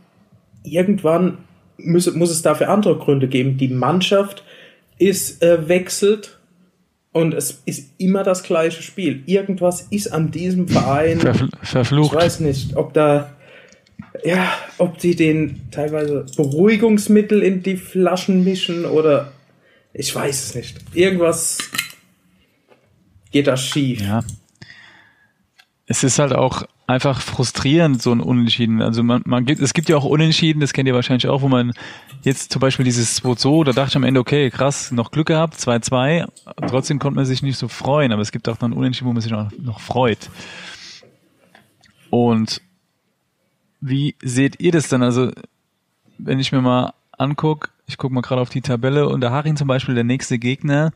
irgendwann 0.64 1.40
muss, 1.78 2.12
muss 2.14 2.30
es 2.30 2.42
dafür 2.44 2.70
andere 2.70 2.98
Gründe 2.98 3.28
geben. 3.28 3.58
Die 3.58 3.70
Mannschaft 3.70 4.44
ist 5.00 5.44
äh, 5.44 5.68
wechselt 5.68 6.37
und 7.12 7.34
es 7.34 7.62
ist 7.66 7.92
immer 7.98 8.24
das 8.24 8.44
gleiche 8.44 8.82
Spiel. 8.82 9.24
Irgendwas 9.26 9.82
ist 9.90 10.08
an 10.08 10.32
diesem 10.32 10.68
Verein 10.68 11.20
Verfl 11.20 11.50
verflucht. 11.62 12.14
Ich 12.14 12.20
weiß 12.20 12.40
nicht, 12.42 12.76
ob 12.76 12.94
da 12.94 13.34
ja, 14.24 14.52
ob 14.78 14.98
die 14.98 15.16
den 15.16 15.70
teilweise 15.72 16.26
Beruhigungsmittel 16.36 17.44
in 17.44 17.64
die 17.64 17.78
Flaschen 17.78 18.44
mischen 18.44 18.86
oder 18.86 19.32
ich 19.94 20.14
weiß 20.14 20.50
es 20.50 20.56
nicht. 20.56 20.78
Irgendwas 20.94 21.58
geht 23.32 23.48
da 23.48 23.58
schief. 23.58 24.02
Ja. 24.02 24.24
Es 25.86 26.04
ist 26.04 26.20
halt 26.20 26.34
auch 26.34 26.64
einfach 26.88 27.20
frustrierend, 27.20 28.02
so 28.02 28.14
ein 28.14 28.22
Unentschieden. 28.22 28.82
Also 28.82 29.04
man, 29.04 29.22
man 29.26 29.46
gibt, 29.46 29.62
es 29.62 29.74
gibt 29.74 29.90
ja 29.90 29.98
auch 29.98 30.06
Unentschieden, 30.06 30.62
das 30.62 30.72
kennt 30.72 30.88
ihr 30.88 30.96
wahrscheinlich 30.96 31.28
auch, 31.28 31.42
wo 31.42 31.50
man 31.50 31.74
jetzt 32.24 32.52
zum 32.52 32.62
Beispiel 32.62 32.86
dieses 32.86 33.22
2-2, 33.22 33.66
da 33.66 33.72
dachte 33.74 33.90
ich 33.90 33.96
am 33.98 34.04
Ende, 34.04 34.22
okay, 34.22 34.50
krass, 34.50 34.92
noch 34.92 35.12
Glück 35.12 35.28
gehabt, 35.28 35.56
2-2, 35.56 36.26
trotzdem 36.68 36.98
konnte 36.98 37.18
man 37.18 37.26
sich 37.26 37.44
nicht 37.44 37.58
so 37.58 37.68
freuen, 37.68 38.14
aber 38.14 38.22
es 38.22 38.32
gibt 38.32 38.48
auch 38.48 38.56
dann 38.56 38.72
Unentschieden, 38.72 39.10
wo 39.10 39.14
man 39.14 39.22
sich 39.22 39.32
noch, 39.32 39.52
noch 39.60 39.82
freut. 39.82 40.30
Und 42.10 42.62
wie 43.82 44.16
seht 44.24 44.62
ihr 44.62 44.72
das 44.72 44.88
dann? 44.88 45.04
Also, 45.04 45.32
wenn 46.18 46.40
ich 46.40 46.54
mir 46.54 46.62
mal 46.62 46.94
anguck, 47.18 47.70
ich 47.86 47.98
gucke 47.98 48.14
mal 48.14 48.22
gerade 48.22 48.42
auf 48.42 48.50
die 48.50 48.62
Tabelle 48.62 49.10
und 49.10 49.22
der 49.22 49.32
Haring 49.32 49.58
zum 49.58 49.68
Beispiel, 49.68 49.94
der 49.94 50.06
nächste 50.06 50.40
Gegner, 50.40 50.94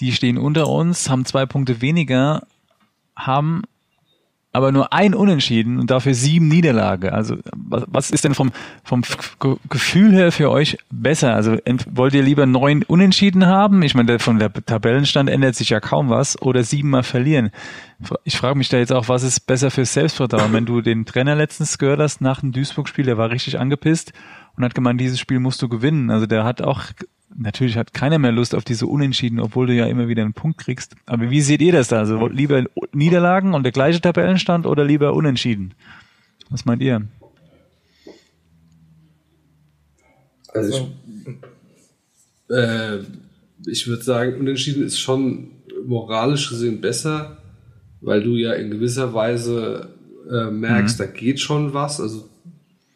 die 0.00 0.12
stehen 0.12 0.38
unter 0.38 0.68
uns, 0.68 1.10
haben 1.10 1.24
zwei 1.24 1.44
Punkte 1.44 1.80
weniger, 1.80 2.46
haben 3.16 3.62
aber 4.52 4.72
nur 4.72 4.92
ein 4.92 5.14
Unentschieden 5.14 5.78
und 5.78 5.90
dafür 5.90 6.14
sieben 6.14 6.48
Niederlage. 6.48 7.12
Also 7.12 7.36
was, 7.52 7.84
was 7.86 8.10
ist 8.10 8.24
denn 8.24 8.34
vom, 8.34 8.50
vom 8.82 9.02
Gefühl 9.68 10.12
her 10.12 10.32
für 10.32 10.50
euch 10.50 10.78
besser? 10.90 11.34
Also 11.34 11.56
wollt 11.90 12.14
ihr 12.14 12.22
lieber 12.22 12.46
neun 12.46 12.82
Unentschieden 12.82 13.46
haben? 13.46 13.82
Ich 13.82 13.94
meine, 13.94 14.18
von 14.18 14.38
der 14.38 14.52
Tabellenstand 14.52 15.28
ändert 15.28 15.54
sich 15.54 15.68
ja 15.68 15.80
kaum 15.80 16.08
was 16.08 16.40
oder 16.40 16.64
siebenmal 16.64 17.02
verlieren. 17.02 17.50
Ich 18.24 18.36
frage 18.36 18.56
mich 18.56 18.68
da 18.68 18.78
jetzt 18.78 18.92
auch, 18.92 19.08
was 19.08 19.22
ist 19.22 19.40
besser 19.40 19.70
für 19.70 19.84
Selbstvertrauen? 19.84 20.52
Wenn 20.52 20.66
du 20.66 20.80
den 20.80 21.04
Trainer 21.04 21.34
letztens 21.34 21.76
gehört 21.76 22.00
hast 22.00 22.20
nach 22.20 22.40
dem 22.40 22.52
Duisburg-Spiel, 22.52 23.04
der 23.04 23.18
war 23.18 23.30
richtig 23.30 23.58
angepisst 23.58 24.12
und 24.56 24.64
hat 24.64 24.74
gemeint, 24.74 25.00
dieses 25.00 25.20
Spiel 25.20 25.40
musst 25.40 25.60
du 25.60 25.68
gewinnen. 25.68 26.10
Also 26.10 26.26
der 26.26 26.44
hat 26.44 26.62
auch 26.62 26.84
natürlich 27.38 27.76
hat 27.76 27.94
keiner 27.94 28.18
mehr 28.18 28.32
Lust 28.32 28.54
auf 28.54 28.64
diese 28.64 28.86
Unentschieden, 28.86 29.40
obwohl 29.40 29.66
du 29.66 29.74
ja 29.74 29.86
immer 29.86 30.08
wieder 30.08 30.22
einen 30.22 30.34
Punkt 30.34 30.58
kriegst. 30.58 30.96
Aber 31.06 31.30
wie 31.30 31.40
seht 31.40 31.62
ihr 31.62 31.72
das 31.72 31.88
da? 31.88 31.98
Also 32.00 32.26
lieber 32.26 32.64
Niederlagen 32.92 33.54
und 33.54 33.62
der 33.62 33.72
gleiche 33.72 34.00
Tabellenstand 34.00 34.66
oder 34.66 34.84
lieber 34.84 35.14
Unentschieden? 35.14 35.74
Was 36.50 36.64
meint 36.64 36.82
ihr? 36.82 37.02
Also 40.52 40.90
ich, 42.48 42.54
äh, 42.54 42.98
ich 43.66 43.86
würde 43.86 44.02
sagen, 44.02 44.40
Unentschieden 44.40 44.82
ist 44.82 44.98
schon 44.98 45.50
moralisch 45.86 46.48
gesehen 46.48 46.80
besser, 46.80 47.38
weil 48.00 48.22
du 48.22 48.36
ja 48.36 48.54
in 48.54 48.70
gewisser 48.70 49.14
Weise 49.14 49.90
äh, 50.30 50.50
merkst, 50.50 50.98
mhm. 50.98 51.04
da 51.04 51.10
geht 51.10 51.40
schon 51.40 51.74
was. 51.74 52.00
Also 52.00 52.28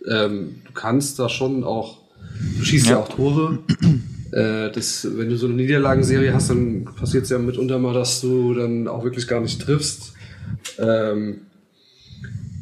ähm, 0.08 0.62
du 0.64 0.72
kannst 0.72 1.18
da 1.18 1.28
schon 1.28 1.62
auch, 1.62 1.98
du 2.58 2.64
schießt 2.64 2.86
ja, 2.86 2.92
ja 2.92 2.98
auch 2.98 3.08
Tore. 3.08 3.58
Äh, 4.32 4.70
das, 4.72 5.06
wenn 5.16 5.28
du 5.28 5.36
so 5.36 5.46
eine 5.46 5.56
Niederlagenserie 5.56 6.32
hast, 6.32 6.50
dann 6.50 6.84
passiert 6.84 7.24
es 7.24 7.30
ja 7.30 7.38
mitunter 7.38 7.78
mal, 7.78 7.92
dass 7.92 8.20
du 8.22 8.54
dann 8.54 8.88
auch 8.88 9.04
wirklich 9.04 9.28
gar 9.28 9.40
nicht 9.40 9.60
triffst. 9.60 10.14
Ähm, 10.78 11.42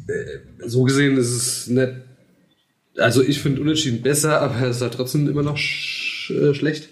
äh, 0.07 0.67
so 0.67 0.83
gesehen 0.83 1.17
ist 1.17 1.31
es 1.31 1.67
nicht. 1.67 1.93
Also 2.97 3.23
ich 3.23 3.39
finde 3.39 3.61
Unentschieden 3.61 4.01
besser, 4.01 4.41
aber 4.41 4.67
es 4.67 4.77
ist 4.77 4.81
halt 4.81 4.93
trotzdem 4.95 5.29
immer 5.29 5.43
noch 5.43 5.57
sch 5.57 6.31
äh, 6.31 6.53
schlecht. 6.53 6.89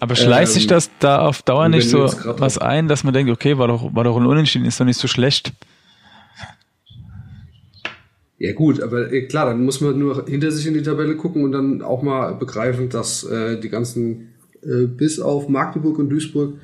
Aber 0.00 0.14
schleicht 0.16 0.52
ähm, 0.52 0.54
sich 0.54 0.66
das 0.66 0.90
da 0.98 1.20
auf 1.20 1.42
Dauer 1.42 1.68
nicht 1.68 1.88
so 1.88 2.04
was 2.24 2.58
ein, 2.58 2.88
dass 2.88 3.04
man 3.04 3.14
denkt, 3.14 3.32
okay, 3.32 3.56
war 3.56 3.68
doch, 3.68 3.94
war 3.94 4.04
doch 4.04 4.16
ein 4.16 4.26
Unentschieden, 4.26 4.66
ist 4.66 4.80
doch 4.80 4.84
nicht 4.84 4.98
so 4.98 5.08
schlecht? 5.08 5.52
Ja 8.40 8.54
gut, 8.54 8.80
aber 8.80 9.12
äh, 9.12 9.26
klar, 9.26 9.44
dann 9.44 9.62
muss 9.62 9.82
man 9.82 9.98
nur 9.98 10.24
hinter 10.26 10.50
sich 10.50 10.66
in 10.66 10.72
die 10.72 10.82
Tabelle 10.82 11.14
gucken 11.14 11.44
und 11.44 11.52
dann 11.52 11.82
auch 11.82 12.00
mal 12.00 12.32
begreifen, 12.32 12.88
dass 12.88 13.22
äh, 13.22 13.60
die 13.60 13.68
ganzen 13.68 14.30
äh, 14.62 14.86
bis 14.86 15.20
auf 15.20 15.50
Magdeburg 15.50 15.98
und 15.98 16.08
Duisburg 16.08 16.54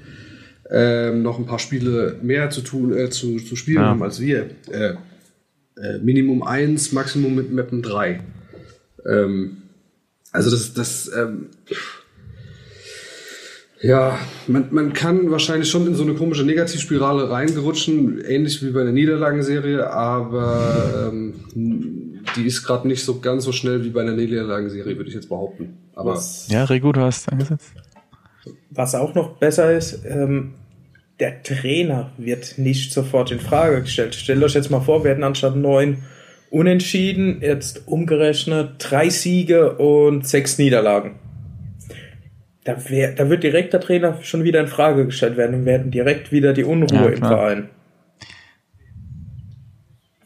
äh, 0.71 1.13
noch 1.13 1.39
ein 1.39 1.45
paar 1.45 1.59
Spiele 1.59 2.19
mehr 2.23 2.49
zu 2.49 2.63
tun, 2.63 2.97
äh, 2.97 3.11
zu, 3.11 3.37
zu 3.37 3.57
spielen 3.57 3.83
ja. 3.83 3.89
haben 3.89 4.03
als 4.03 4.21
wir. 4.21 4.49
Äh, 4.71 4.95
äh, 5.77 5.99
Minimum 5.99 6.43
eins, 6.43 6.93
Maximum 6.93 7.35
mit 7.35 7.53
Mappen 7.53 7.83
drei. 7.83 8.21
Ähm, 9.07 9.59
also 10.33 10.51
das, 10.51 10.73
das 10.73 11.13
ähm, 11.15 11.49
ja, 13.81 14.19
man, 14.47 14.69
man 14.71 14.93
kann 14.95 15.31
wahrscheinlich 15.31 15.71
schon 15.71 15.87
in 15.87 15.95
so 15.95 16.03
eine 16.03 16.15
komische 16.15 16.45
Negativspirale 16.45 17.31
reingerutschen, 17.31 18.23
ähnlich 18.25 18.63
wie 18.63 18.71
bei 18.71 18.85
der 18.85 18.93
Niederlagenserie, 18.93 19.91
aber 19.91 21.11
ähm, 21.13 21.35
die 21.55 22.47
ist 22.47 22.65
gerade 22.65 22.89
nicht 22.89 23.05
so 23.05 23.21
ganz 23.21 23.45
so 23.45 23.53
schnell 23.53 23.85
wie 23.85 23.91
bei 23.91 24.01
einer 24.01 24.15
Niederlagenserie, 24.15 24.97
würde 24.97 25.11
ich 25.11 25.15
jetzt 25.15 25.29
behaupten. 25.29 25.77
Aber 25.95 26.15
was, 26.15 26.49
ja, 26.49 26.65
Regu, 26.65 26.93
du 26.93 27.03
hast 27.03 27.31
angesetzt. 27.31 27.73
Was 28.71 28.95
auch 28.95 29.15
noch 29.15 29.37
besser 29.37 29.77
ist, 29.77 30.05
ähm, 30.07 30.55
der 31.21 31.43
Trainer 31.43 32.13
wird 32.17 32.59
nicht 32.59 32.93
sofort 32.93 33.31
in 33.31 33.41
Frage 33.41 33.83
gestellt. 33.83 34.15
Stellt 34.15 34.43
euch 34.43 34.55
jetzt 34.55 34.71
mal 34.71 34.81
vor, 34.81 35.05
wir 35.05 35.11
hätten 35.11 35.25
anstatt 35.25 35.57
neun 35.57 36.03
Unentschieden 36.49 37.43
jetzt 37.43 37.89
umgerechnet 37.89 38.77
drei 38.79 39.11
Siege 39.11 39.77
und 39.77 40.27
sechs 40.27 40.59
Niederlagen 40.59 41.17
da, 42.67 42.77
wär, 42.91 43.13
da 43.13 43.31
wird 43.31 43.45
direkt 43.45 43.73
der 43.73 43.81
Trainer 43.81 44.19
schon 44.23 44.43
wieder 44.43 44.61
in 44.61 44.67
Frage 44.67 45.07
gestellt 45.07 45.37
werden 45.37 45.61
und 45.61 45.67
werden 45.67 45.93
direkt 45.93 46.33
wieder 46.33 46.53
die 46.53 46.65
Unruhe 46.65 46.99
ja, 46.99 47.07
im 47.07 47.19
Verein. 47.19 47.69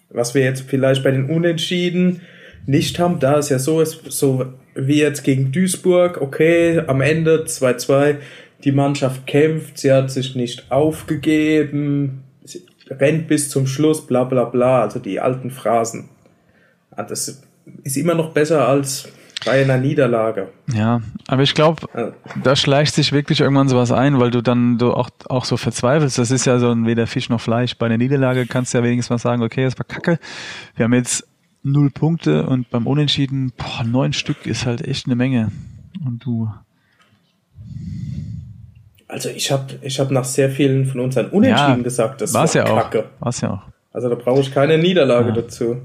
Was 0.09 0.35
wir 0.35 0.43
jetzt 0.43 0.63
vielleicht 0.63 1.05
bei 1.05 1.11
den 1.11 1.29
Unentschieden 1.29 2.23
nicht 2.67 2.99
haben, 2.99 3.21
da 3.21 3.39
ist 3.39 3.51
ja 3.51 3.59
so, 3.59 3.83
ist 3.83 4.11
so 4.11 4.47
wie 4.75 5.01
jetzt 5.01 5.23
gegen 5.23 5.53
Duisburg, 5.53 6.21
okay, 6.23 6.83
am 6.87 7.03
Ende 7.03 7.45
2-2, 7.45 8.17
die 8.65 8.73
Mannschaft 8.73 9.27
kämpft, 9.27 9.77
sie 9.79 9.93
hat 9.93 10.11
sich 10.11 10.35
nicht 10.35 10.73
aufgegeben, 10.73 12.25
sie 12.45 12.63
rennt 12.89 13.29
bis 13.29 13.51
zum 13.51 13.67
Schluss, 13.67 14.07
bla 14.07 14.25
bla 14.25 14.47
bla, 14.47 14.83
also 14.83 14.99
die 14.99 15.21
alten 15.21 15.51
Phrasen. 15.51 16.09
Ah, 16.91 17.03
das 17.03 17.43
ist 17.85 17.97
immer 17.99 18.15
noch 18.15 18.33
besser 18.33 18.67
als 18.67 19.11
bei 19.45 19.63
einer 19.63 19.79
Niederlage. 19.79 20.49
Ja, 20.73 21.01
aber 21.27 21.43
ich 21.43 21.55
glaube, 21.55 21.87
ja. 21.95 22.13
da 22.43 22.57
schleicht 22.57 22.95
sich 22.95 23.13
wirklich 23.13 23.41
irgendwann 23.41 23.69
sowas 23.69 23.93
ein, 23.93 24.21
weil 24.21 24.31
du 24.31 24.43
dann 24.43 24.79
du 24.79 24.93
auch, 24.93 25.11
auch 25.29 25.45
so 25.45 25.57
verzweifelst. 25.57 26.19
Das 26.19 26.31
ist 26.31 26.45
ja 26.45 26.59
so 26.59 26.71
ein 26.71 26.87
weder 26.87 27.07
Fisch 27.07 27.29
noch 27.29 27.41
Fleisch. 27.41 27.77
Bei 27.77 27.87
einer 27.87 27.99
Niederlage 27.99 28.47
kannst 28.47 28.75
du 28.75 28.79
ja 28.79 28.85
wenigstens 28.85 29.11
mal 29.11 29.19
sagen, 29.19 29.43
okay, 29.43 29.65
das 29.65 29.79
war 29.79 29.85
kacke. 29.87 30.19
Wir 30.77 30.85
haben 30.85 30.95
jetzt 30.95 31.27
null 31.63 31.91
Punkte 31.91 32.47
und 32.47 32.71
beim 32.71 32.87
Unentschieden, 32.87 33.53
boah, 33.57 33.85
neun 33.85 34.13
Stück 34.13 34.47
ist 34.47 34.67
halt 34.67 34.87
echt 34.87 35.07
eine 35.07 35.17
Menge. 35.17 35.51
Und 36.05 36.25
du. 36.25 36.51
Also 39.09 39.29
ich 39.29 39.51
habe 39.51 39.79
ich 39.83 39.99
hab 39.99 40.11
nach 40.11 40.25
sehr 40.25 40.51
vielen 40.51 40.87
von 40.87 41.01
unseren 41.01 41.31
Unentschieden 41.31 41.79
ja, 41.79 41.83
gesagt, 41.83 42.21
das 42.21 42.33
war 42.33 42.53
ja 42.55 42.65
kacke. 42.65 43.07
Auch. 43.21 43.27
War's 43.27 43.41
ja 43.41 43.51
auch. 43.51 43.63
Also 43.93 44.09
da 44.09 44.15
brauche 44.15 44.41
ich 44.41 44.53
keine 44.53 44.79
Niederlage 44.79 45.31
ja. 45.31 45.35
dazu. 45.35 45.79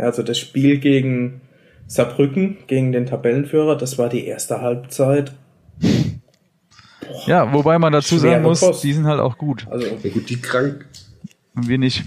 Also 0.00 0.22
das 0.22 0.38
Spiel 0.38 0.78
gegen 0.78 1.40
Saarbrücken, 1.86 2.58
gegen 2.66 2.92
den 2.92 3.06
Tabellenführer, 3.06 3.76
das 3.76 3.98
war 3.98 4.08
die 4.08 4.26
erste 4.26 4.60
Halbzeit. 4.60 5.32
Boah, 5.80 7.28
ja, 7.28 7.52
wobei 7.52 7.78
man 7.78 7.92
dazu 7.92 8.18
sagen 8.18 8.42
muss, 8.42 8.60
Post. 8.60 8.84
die 8.84 8.92
sind 8.92 9.06
halt 9.06 9.20
auch 9.20 9.38
gut. 9.38 9.66
Also 9.70 9.86
ja, 9.86 10.10
gut, 10.10 10.28
die 10.30 10.40
krank. 10.40 10.86
Und 11.54 11.68
wir 11.68 11.78
nicht. 11.78 12.04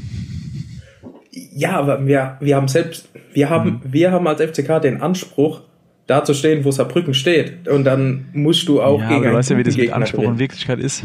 Ja, 1.32 1.78
aber 1.78 2.06
wir, 2.06 2.38
wir 2.40 2.56
haben 2.56 2.68
selbst, 2.68 3.10
wir 3.34 3.50
haben, 3.50 3.82
mhm. 3.84 3.94
wir 3.94 4.12
haben 4.12 4.28
als 4.28 4.42
FCK 4.42 4.82
den 4.82 5.02
Anspruch, 5.02 5.62
da 6.08 6.24
zu 6.24 6.34
stehen, 6.34 6.64
wo 6.66 6.72
Saarbrücken 6.72 7.14
steht. 7.14 7.68
Und 7.68 7.84
dann 7.84 8.26
musst 8.34 8.68
du 8.68 8.82
auch 8.82 9.00
ja, 9.00 9.10
gegen 9.10 9.26
einen 9.26 9.36
weißt 9.36 9.52
ja, 9.52 9.58
wie 9.58 9.64
das 9.64 9.76
mit 9.76 9.84
Gegner 9.84 9.98
Anspruch 9.98 10.26
und 10.26 10.40
Wirklichkeit 10.40 10.80
ist. 10.80 11.04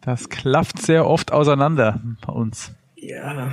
Das 0.00 0.28
klafft 0.28 0.80
sehr 0.80 1.06
oft 1.06 1.32
auseinander 1.32 2.00
bei 2.26 2.32
uns. 2.32 2.72
Ja. 2.96 3.52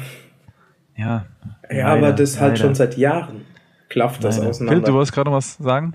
Ja. 0.97 1.25
Ja, 1.69 1.93
leider, 1.93 2.07
aber 2.07 2.11
das 2.13 2.39
halt 2.39 2.57
schon 2.59 2.73
seit 2.75 2.97
Jahren 2.97 3.45
klafft 3.89 4.23
das 4.23 4.37
leider. 4.37 4.49
auseinander. 4.49 4.73
Philipp, 4.73 4.85
du 4.87 4.93
wolltest 4.93 5.13
gerade 5.13 5.29
noch 5.29 5.37
was 5.37 5.57
sagen? 5.57 5.93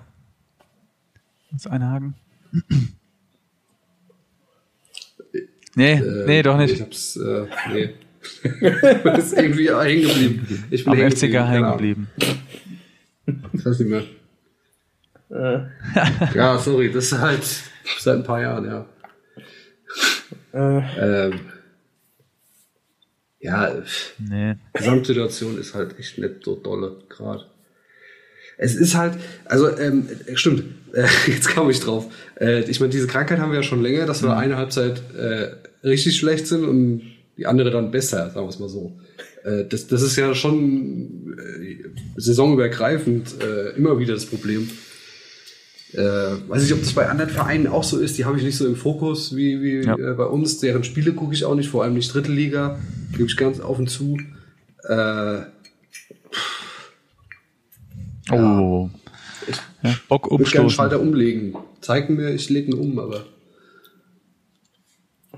Was 1.51 1.67
einhaken? 1.67 2.15
nee, 5.75 5.93
äh, 5.93 6.27
nee, 6.27 6.43
doch 6.43 6.57
nicht. 6.57 6.75
Ich 6.75 6.81
hab's, 6.83 7.17
äh, 7.17 7.47
nee. 7.73 7.95
das 9.05 9.33
ist 9.33 9.39
irgendwie 9.39 9.69
hängen 9.69 10.03
geblieben. 10.03 10.67
Ich 10.71 10.85
bin 10.85 10.93
Am 10.93 10.99
hängen 10.99 11.11
FCK 11.11 11.35
hängen 11.49 11.71
geblieben. 11.73 12.09
Ich 13.53 13.67
weiß 13.67 13.81
nicht 13.81 13.89
mehr. 13.89 14.05
Äh. 15.31 15.67
ja, 16.35 16.59
sorry, 16.59 16.93
das 16.93 17.07
ist 17.07 17.19
halt 17.19 17.45
seit 17.99 18.17
ein 18.19 18.25
paar 18.25 18.41
Jahren, 18.41 18.65
ja. 18.67 18.87
Äh. 20.53 21.27
Ähm, 21.27 21.41
Ja, 23.43 23.75
nee. 24.19 24.55
Gesamtsituation 24.73 25.59
ist 25.59 25.75
halt 25.75 25.99
echt 25.99 26.17
nicht 26.17 26.45
so 26.45 26.55
dolle 26.55 26.97
gerade. 27.09 27.45
Es 28.57 28.77
ist 28.77 28.95
halt, 28.95 29.15
also 29.47 29.77
ähm, 29.77 30.09
stimmt, 30.35 30.63
äh, 30.95 31.07
jetzt 31.27 31.49
kam 31.49 31.69
ich 31.69 31.81
drauf. 31.81 32.07
Äh, 32.41 32.71
ich 32.71 32.79
meine, 32.79 32.93
diese 32.93 33.09
Krankheit 33.09 33.41
haben 33.41 33.51
wir 33.51 33.59
ja 33.59 33.65
schon 33.65 33.83
länger, 33.83 34.07
dass 34.07 34.23
wir 34.23 34.31
mhm. 34.31 34.39
eine 34.39 34.57
Halbzeit 34.57 35.03
äh, 35.17 35.49
richtig 35.87 36.17
schlecht 36.17 36.47
sind 36.47 36.65
und 36.65 37.03
die 37.37 37.47
andere 37.47 37.71
dann 37.73 37.91
besser, 37.91 38.31
sagen 38.31 38.47
wir 38.47 38.51
es 38.51 38.61
mal 38.61 38.69
so. 38.69 38.97
Äh, 39.43 39.65
das, 39.69 39.89
das 39.89 40.03
ist 40.03 40.15
ja 40.15 40.35
schon 40.37 41.37
äh, 41.37 41.89
saisonübergreifend 42.17 43.43
äh, 43.43 43.71
immer 43.77 43.99
wieder 43.99 44.15
das 44.15 44.27
Problem. 44.27 44.71
Äh, 45.95 45.99
weiß 46.49 46.63
nicht, 46.63 46.73
ob 46.73 46.81
das 46.81 46.93
bei 46.93 47.09
anderen 47.09 47.31
Vereinen 47.31 47.67
auch 47.67 47.85
so 47.85 47.99
ist. 47.99 48.17
Die 48.19 48.25
habe 48.25 48.39
ich 48.39 48.45
nicht 48.45 48.57
so 48.57 48.67
im 48.67 48.77
Fokus 48.77 49.35
wie, 49.35 49.61
wie 49.61 49.85
ja. 49.85 49.97
äh, 49.97 50.15
bei 50.15 50.25
uns. 50.25 50.59
Deren 50.59 50.85
Spiele 50.85 51.13
gucke 51.13 51.35
ich 51.35 51.45
auch 51.45 51.57
nicht, 51.57 51.69
vor 51.69 51.83
allem 51.83 51.95
nicht 51.95 52.15
dritte 52.15 52.31
Liga. 52.31 52.79
Gebe 53.13 53.25
ich 53.25 53.37
ganz 53.37 53.61
auf 53.61 53.79
und 53.79 53.89
zu. 53.89 54.19
Äh, 54.89 55.43
oh. 58.31 58.91
Ich 59.47 59.57
ja, 59.83 59.95
Bock 60.09 60.27
umstoßen. 60.27 60.39
würde 60.39 60.51
gerne 60.51 60.71
Schalter 60.71 61.01
umlegen. 61.01 61.57
Zeigen 61.81 62.17
mir, 62.17 62.31
ich 62.31 62.49
lege 62.49 62.73
ihn 62.73 62.79
um, 62.79 62.99
aber. 62.99 63.27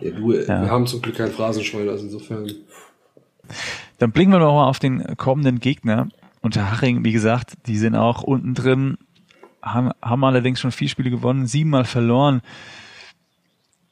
Ja, 0.01 0.11
du, 0.11 0.33
ja. 0.33 0.47
wir 0.47 0.71
haben 0.71 0.87
zum 0.87 1.03
Glück 1.03 1.17
kein 1.17 1.31
Phrasenschwein, 1.31 1.89
also 1.89 2.05
insofern. 2.05 2.51
Dann 3.99 4.13
blicken 4.13 4.33
wir 4.33 4.39
noch 4.39 4.55
mal 4.55 4.67
auf 4.67 4.79
den 4.79 5.17
kommenden 5.17 5.61
Gegner. 5.61 6.09
Und 6.41 6.57
der 6.57 6.71
Haching, 6.71 7.05
wie 7.05 7.13
gesagt, 7.13 7.55
die 7.67 7.79
sind 7.79 7.97
auch 7.97 8.23
unten 8.23 8.53
drin, 8.53 8.99
haben, 9.63 9.93
haben 10.03 10.25
allerdings 10.25 10.61
schon 10.61 10.73
vier 10.73 10.89
Spiele 10.89 11.11
gewonnen, 11.11 11.47
siebenmal 11.47 11.87
verloren. 11.87 12.43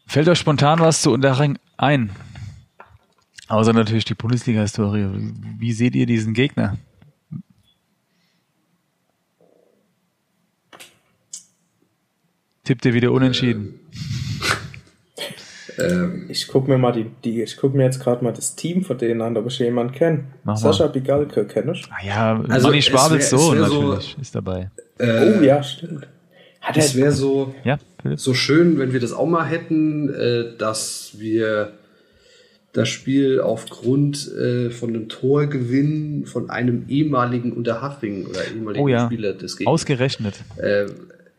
Fällt 0.07 0.29
euch 0.29 0.39
spontan 0.39 0.79
was 0.81 1.01
zu 1.01 1.13
Unterhaching 1.13 1.59
ein? 1.79 2.11
Außer 3.53 3.75
natürlich 3.75 4.07
die 4.07 4.15
Bundesliga-Historie. 4.15 5.11
Wie 5.59 5.73
seht 5.73 5.95
ihr 5.95 6.07
diesen 6.07 6.33
Gegner? 6.33 6.79
Tippt 12.65 12.87
ihr 12.87 12.95
wieder 12.95 13.13
unentschieden? 13.13 13.79
Ähm, 15.79 16.27
ich 16.29 16.49
gucke 16.49 16.71
mir 16.71 16.77
mal 16.77 16.93
die, 16.93 17.07
die 17.25 17.43
ich 17.43 17.57
gucke 17.57 17.75
mir 17.75 17.85
jetzt 17.85 17.99
gerade 17.99 18.23
mal 18.23 18.35
das 18.35 18.57
Team 18.57 18.85
von 18.85 18.99
denen 18.99 19.23
an, 19.23 19.35
ob 19.39 19.47
ich 19.47 19.59
jemanden 19.59 19.95
kenne. 19.95 20.25
Sascha 20.55 20.87
Bigalke 20.87 21.47
kenne 21.47 21.73
ich. 21.73 21.89
Ah 21.91 22.05
ja, 22.05 22.45
also 22.47 22.69
Manni 22.69 22.83
Schwabels 22.83 23.31
Sohn 23.31 23.59
natürlich 23.59 24.15
so, 24.15 24.21
ist 24.21 24.35
dabei. 24.35 24.71
Äh, 24.99 25.39
oh 25.39 25.43
ja, 25.43 25.63
stimmt. 25.63 26.07
Hat 26.61 26.77
es 26.77 26.95
wäre 26.95 27.11
so, 27.11 27.55
ja, 27.65 27.79
so 28.17 28.35
schön, 28.35 28.79
wenn 28.79 28.93
wir 28.93 29.01
das 29.01 29.15
auch 29.15 29.27
mal 29.27 29.47
hätten, 29.47 30.13
äh, 30.13 30.59
dass 30.59 31.13
wir 31.17 31.73
das 32.73 32.89
Spiel 32.89 33.41
aufgrund 33.41 34.33
äh, 34.33 34.71
von 34.71 34.91
einem 34.91 35.09
Torgewinn 35.09 36.25
von 36.27 36.49
einem 36.49 36.85
ehemaligen 36.89 37.53
Unterhaching 37.53 38.27
oder 38.27 38.41
ehemaligen 38.49 38.85
oh 38.85 38.89
ja. 38.89 39.07
Spieler 39.07 39.35
des 39.35 39.57
Gegners. 39.57 39.73
Ausgerechnet. 39.73 40.35
Äh, 40.57 40.87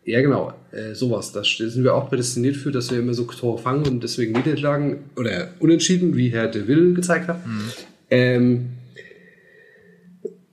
ja, 0.06 0.22
genau, 0.22 0.54
äh, 0.72 0.94
sowas. 0.94 1.32
Da 1.32 1.44
sind 1.44 1.84
wir 1.84 1.96
auch 1.96 2.10
prädestiniert 2.10 2.56
für, 2.56 2.72
dass 2.72 2.92
wir 2.92 3.00
immer 3.00 3.14
so 3.14 3.24
Tore 3.24 3.58
fangen 3.58 3.88
und 3.88 4.04
deswegen 4.04 4.34
Niederlagen 4.34 5.06
oder 5.16 5.50
unentschieden, 5.60 6.16
wie 6.16 6.30
Herr 6.30 6.50
de 6.50 6.68
Will 6.68 6.94
gezeigt 6.94 7.28
hat. 7.28 7.46
Mhm. 7.48 7.72
Ähm, 8.10 8.70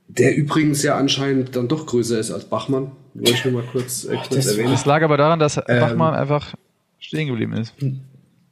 der 0.07 0.35
übrigens 0.35 0.81
ja 0.83 0.97
anscheinend 0.97 1.55
dann 1.55 1.67
doch 1.67 1.85
größer 1.85 2.19
ist 2.19 2.31
als 2.31 2.45
Bachmann. 2.45 2.91
Wollte 3.13 3.31
ich 3.31 3.45
nur 3.45 3.61
mal 3.61 3.63
kurz, 3.71 4.05
äh, 4.05 4.15
kurz 4.15 4.29
das, 4.29 4.47
erwähnen. 4.47 4.71
Das 4.71 4.85
lag 4.85 5.03
aber 5.03 5.17
daran, 5.17 5.39
dass 5.39 5.57
ähm, 5.57 5.63
Bachmann 5.67 6.15
einfach 6.15 6.55
stehen 6.99 7.27
geblieben 7.27 7.53
ist. 7.53 7.73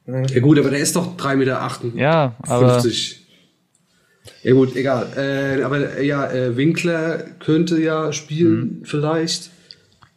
Ja 0.06 0.40
gut, 0.40 0.58
aber 0.58 0.70
der 0.70 0.80
ist 0.80 0.96
doch 0.96 1.16
3,58 1.16 1.36
Meter. 1.36 1.96
Ja, 1.96 2.34
aber... 2.46 2.82
Ja 4.42 4.54
gut, 4.54 4.74
egal. 4.76 5.06
Äh, 5.16 5.62
aber 5.62 6.00
ja, 6.00 6.30
äh, 6.30 6.56
Winkler 6.56 7.18
könnte 7.40 7.80
ja 7.80 8.12
spielen 8.12 8.80
mhm. 8.80 8.84
vielleicht. 8.84 9.50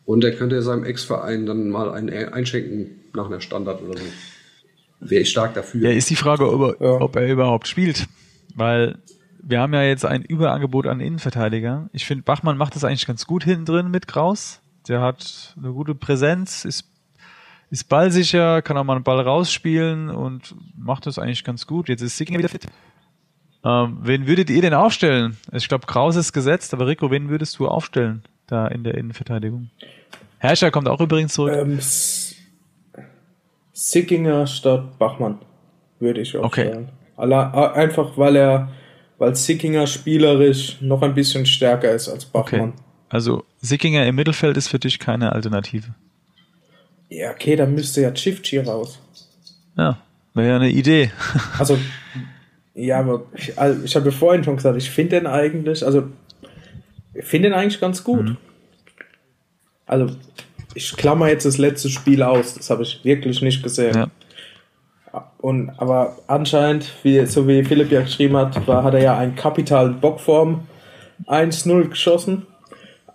Und 0.05 0.23
er 0.23 0.31
könnte 0.33 0.61
seinem 0.61 0.83
Ex-Verein 0.83 1.45
dann 1.45 1.69
mal 1.69 1.91
einen 1.93 2.09
einschenken 2.33 3.01
nach 3.13 3.27
einer 3.27 3.39
Standard 3.39 3.81
oder 3.81 3.97
so. 3.97 4.05
Wäre 4.99 5.21
ich 5.21 5.29
stark 5.29 5.53
dafür. 5.53 5.81
Ja, 5.81 5.91
ist 5.91 6.09
die 6.09 6.15
Frage, 6.15 6.49
ob 6.51 6.79
er, 6.79 6.85
ja. 6.85 7.01
ob 7.01 7.15
er 7.15 7.31
überhaupt 7.31 7.67
spielt. 7.67 8.07
Weil 8.55 8.97
wir 9.41 9.59
haben 9.59 9.73
ja 9.73 9.83
jetzt 9.83 10.05
ein 10.05 10.23
Überangebot 10.23 10.87
an 10.87 10.99
Innenverteidiger. 10.99 11.89
Ich 11.91 12.05
finde, 12.05 12.23
Bachmann 12.23 12.57
macht 12.57 12.75
das 12.75 12.83
eigentlich 12.83 13.05
ganz 13.05 13.25
gut 13.25 13.43
hinten 13.43 13.65
drin 13.65 13.91
mit 13.91 14.07
Kraus. 14.07 14.61
Der 14.87 15.01
hat 15.01 15.55
eine 15.57 15.71
gute 15.71 15.95
Präsenz, 15.95 16.65
ist, 16.65 16.85
ist 17.73 17.89
ballsicher, 17.89 18.61
kann 18.61 18.77
auch 18.77 18.83
mal 18.83 18.93
einen 18.93 19.03
Ball 19.03 19.19
rausspielen 19.19 20.11
und 20.11 20.53
macht 20.77 21.07
das 21.07 21.17
eigentlich 21.17 21.43
ganz 21.43 21.65
gut. 21.65 21.89
Jetzt 21.89 22.03
ist 22.03 22.15
Sickinger 22.15 22.37
wieder 22.37 22.49
fit. 22.49 22.67
Ähm, 23.65 23.97
wen 24.03 24.27
würdet 24.27 24.51
ihr 24.51 24.61
denn 24.61 24.75
aufstellen? 24.75 25.37
Ich 25.51 25.67
glaube, 25.67 25.87
Kraus 25.87 26.15
ist 26.15 26.33
gesetzt, 26.33 26.75
aber 26.75 26.85
Rico, 26.85 27.09
wen 27.09 27.29
würdest 27.29 27.57
du 27.57 27.67
aufstellen 27.67 28.21
da 28.45 28.67
in 28.67 28.83
der 28.83 28.93
Innenverteidigung? 28.93 29.71
Herrscher 30.37 30.69
kommt 30.69 30.87
auch 30.87 31.01
übrigens 31.01 31.33
zurück. 31.33 31.55
Ähm, 31.57 31.79
Sickinger 33.71 34.45
statt 34.45 34.99
Bachmann 34.99 35.39
würde 35.99 36.21
ich 36.21 36.37
aufstellen. 36.37 36.89
Okay. 37.17 37.25
Einfach 37.73 38.15
weil 38.17 38.35
er 38.35 38.69
weil 39.17 39.35
Sickinger 39.35 39.87
spielerisch 39.87 40.79
noch 40.79 41.01
ein 41.01 41.15
bisschen 41.15 41.47
stärker 41.47 41.91
ist 41.91 42.07
als 42.07 42.25
Bachmann. 42.25 42.69
Okay. 42.69 42.83
Also 43.09 43.45
Sickinger 43.61 44.05
im 44.05 44.13
Mittelfeld 44.13 44.57
ist 44.57 44.67
für 44.67 44.77
dich 44.77 44.99
keine 44.99 45.33
Alternative. 45.33 45.95
Ja, 47.13 47.29
okay, 47.29 47.55
dann 47.55 47.75
müsste 47.75 48.01
ja 48.01 48.11
Chifchi 48.11 48.57
raus. 48.57 48.99
Ja, 49.77 49.99
wäre 50.33 50.49
ja 50.49 50.55
eine 50.55 50.69
Idee. 50.69 51.11
also, 51.59 51.77
ja, 52.73 52.99
aber 52.99 53.25
ich, 53.35 53.57
also 53.57 53.83
ich 53.83 53.95
habe 53.95 54.09
ja 54.09 54.11
vorhin 54.11 54.43
schon 54.43 54.55
gesagt, 54.55 54.77
ich 54.77 54.89
finde 54.89 55.19
den 55.19 55.27
eigentlich, 55.27 55.85
also 55.85 56.07
ich 57.13 57.23
finde 57.23 57.49
den 57.49 57.57
eigentlich 57.57 57.79
ganz 57.79 58.03
gut. 58.03 58.29
Mhm. 58.29 58.37
Also, 59.85 60.15
ich 60.73 60.97
klammer 60.97 61.27
jetzt 61.27 61.45
das 61.45 61.59
letzte 61.59 61.89
Spiel 61.89 62.23
aus, 62.23 62.55
das 62.55 62.71
habe 62.71 62.81
ich 62.81 63.05
wirklich 63.05 63.43
nicht 63.43 63.61
gesehen. 63.61 63.95
Ja. 63.95 64.09
Und, 65.37 65.69
aber 65.77 66.17
anscheinend, 66.25 66.91
wie, 67.03 67.23
so 67.27 67.47
wie 67.47 67.63
Philipp 67.63 67.91
ja 67.91 68.01
geschrieben 68.01 68.35
hat, 68.37 68.65
war, 68.65 68.83
hat 68.83 68.95
er 68.95 69.01
ja 69.01 69.17
einen 69.19 69.35
kapitalen 69.35 69.99
Bockform 69.99 70.67
1-0 71.27 71.89
geschossen. 71.89 72.47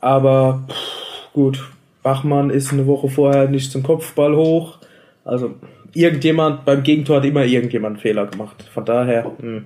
Aber 0.00 0.62
pff, 0.68 1.32
gut, 1.32 1.58
Bachmann 2.08 2.48
ist 2.48 2.72
eine 2.72 2.86
Woche 2.86 3.10
vorher 3.10 3.50
nicht 3.50 3.70
zum 3.70 3.82
Kopfball 3.82 4.34
hoch. 4.34 4.78
Also 5.26 5.56
irgendjemand, 5.92 6.64
beim 6.64 6.82
Gegentor 6.82 7.18
hat 7.18 7.26
immer 7.26 7.44
irgendjemand 7.44 7.96
einen 7.96 8.00
Fehler 8.00 8.26
gemacht. 8.26 8.64
Von 8.72 8.86
daher. 8.86 9.24
Mh. 9.24 9.42
Hm. 9.42 9.64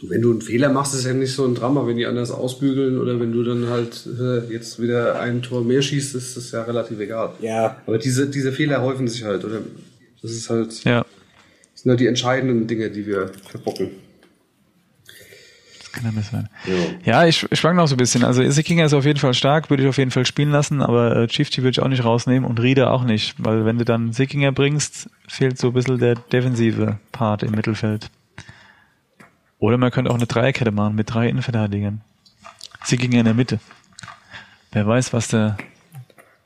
Du, 0.00 0.08
wenn 0.08 0.22
du 0.22 0.30
einen 0.30 0.40
Fehler 0.40 0.70
machst, 0.70 0.94
ist 0.94 1.04
ja 1.04 1.12
nicht 1.12 1.34
so 1.34 1.44
ein 1.44 1.54
Drama, 1.54 1.86
wenn 1.86 1.98
die 1.98 2.06
anders 2.06 2.30
ausbügeln 2.30 2.98
oder 2.98 3.20
wenn 3.20 3.30
du 3.30 3.42
dann 3.42 3.68
halt 3.68 4.06
äh, 4.06 4.50
jetzt 4.50 4.80
wieder 4.80 5.20
ein 5.20 5.42
Tor 5.42 5.62
mehr 5.62 5.82
schießt, 5.82 6.14
ist 6.14 6.34
das 6.34 6.50
ja 6.52 6.62
relativ 6.62 6.98
egal. 6.98 7.32
Ja. 7.42 7.76
Aber 7.86 7.98
diese, 7.98 8.30
diese 8.30 8.52
Fehler 8.52 8.80
häufen 8.80 9.06
sich 9.06 9.22
halt, 9.24 9.44
oder? 9.44 9.60
Das 10.22 10.30
ist 10.30 10.48
halt, 10.48 10.82
ja. 10.84 11.04
das 11.72 11.82
sind 11.82 11.90
halt 11.90 12.00
die 12.00 12.06
entscheidenden 12.06 12.66
Dinge, 12.66 12.90
die 12.90 13.06
wir 13.06 13.30
verbocken. 13.50 13.90
Besser 16.02 16.22
sein. 16.22 16.48
Ja, 17.04 17.22
ja 17.22 17.26
ich, 17.26 17.46
ich 17.50 17.58
schwank 17.58 17.76
noch 17.76 17.86
so 17.86 17.94
ein 17.94 17.98
bisschen. 17.98 18.24
Also 18.24 18.42
Issekinger 18.42 18.84
ist 18.84 18.94
auf 18.94 19.04
jeden 19.04 19.18
Fall 19.18 19.34
stark, 19.34 19.70
würde 19.70 19.82
ich 19.82 19.88
auf 19.88 19.98
jeden 19.98 20.10
Fall 20.10 20.26
spielen 20.26 20.50
lassen, 20.50 20.82
aber 20.82 21.16
äh, 21.16 21.26
Chifti 21.26 21.62
würde 21.62 21.70
ich 21.70 21.80
auch 21.80 21.88
nicht 21.88 22.04
rausnehmen 22.04 22.48
und 22.48 22.60
Rieder 22.60 22.92
auch 22.92 23.04
nicht, 23.04 23.34
weil 23.38 23.64
wenn 23.64 23.78
du 23.78 23.84
dann 23.84 24.12
Sickinger 24.12 24.52
bringst, 24.52 25.08
fehlt 25.28 25.58
so 25.58 25.68
ein 25.68 25.72
bisschen 25.72 25.98
der 25.98 26.14
defensive 26.14 26.98
Part 27.12 27.42
im 27.42 27.52
Mittelfeld. 27.52 28.10
Oder 29.58 29.78
man 29.78 29.90
könnte 29.90 30.10
auch 30.10 30.16
eine 30.16 30.26
Dreierkette 30.26 30.70
machen 30.70 30.94
mit 30.94 31.12
drei 31.12 31.28
Innenverteidigern. 31.28 32.02
Sickinger 32.84 33.20
in 33.20 33.24
der 33.24 33.34
Mitte. 33.34 33.58
Wer 34.72 34.86
weiß, 34.86 35.12
was 35.12 35.28
der 35.28 35.56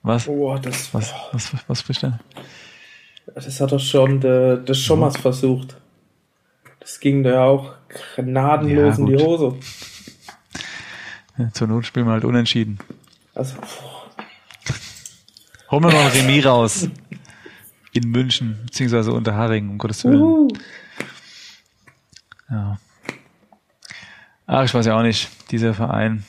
was? 0.02 0.28
Oh, 0.28 0.56
das, 0.56 0.92
was, 0.94 1.12
was, 1.32 1.52
was, 1.52 1.64
was 1.68 1.80
spricht 1.80 2.02
der? 2.02 2.18
Das 3.34 3.60
hat 3.60 3.72
doch 3.72 3.80
schon 3.80 4.20
der, 4.20 4.56
der 4.56 4.74
Schommers 4.74 5.16
versucht. 5.16 5.76
Das 6.80 6.98
ging 7.00 7.22
da 7.22 7.44
auch 7.44 7.74
gnadenlos 8.16 8.98
ja, 8.98 9.04
in 9.04 9.06
die 9.06 9.22
Hose. 9.22 9.56
Ja, 11.38 11.52
zur 11.52 11.68
Not 11.68 11.86
spielen 11.86 12.06
wir 12.06 12.12
halt 12.12 12.24
unentschieden. 12.24 12.78
Also, 13.34 13.56
Holen 15.70 15.84
wir 15.84 15.92
mal 15.92 16.06
ein 16.06 16.08
Remis 16.08 16.44
raus. 16.44 16.88
In 17.92 18.10
München, 18.10 18.58
beziehungsweise 18.66 19.12
unter 19.12 19.34
Haring, 19.34 19.70
um 19.70 19.78
Gottes 19.78 20.04
Willen. 20.04 20.20
Uh. 20.20 20.48
Ja. 22.50 22.78
Ach, 24.46 24.64
ich 24.64 24.74
weiß 24.74 24.86
ja 24.86 24.98
auch 24.98 25.02
nicht, 25.02 25.30
dieser 25.52 25.74
Verein. 25.74 26.24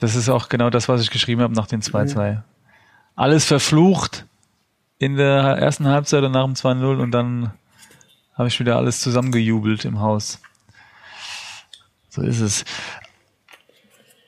Das 0.00 0.14
ist 0.14 0.28
auch 0.28 0.50
genau 0.50 0.68
das, 0.68 0.88
was 0.88 1.00
ich 1.00 1.10
geschrieben 1.10 1.40
habe 1.40 1.54
nach 1.54 1.66
den 1.66 1.80
2-2. 1.80 2.42
Alles 3.16 3.46
verflucht 3.46 4.26
in 4.98 5.16
der 5.16 5.56
ersten 5.58 5.86
Halbzeit 5.86 6.22
und 6.22 6.32
nach 6.32 6.44
dem 6.44 6.54
2-0 6.54 7.00
und 7.00 7.12
dann 7.12 7.52
habe 8.34 8.48
ich 8.48 8.60
wieder 8.60 8.76
alles 8.76 9.00
zusammengejubelt 9.00 9.84
im 9.84 10.00
Haus. 10.00 10.40
So 12.08 12.22
ist 12.22 12.40
es. 12.40 12.64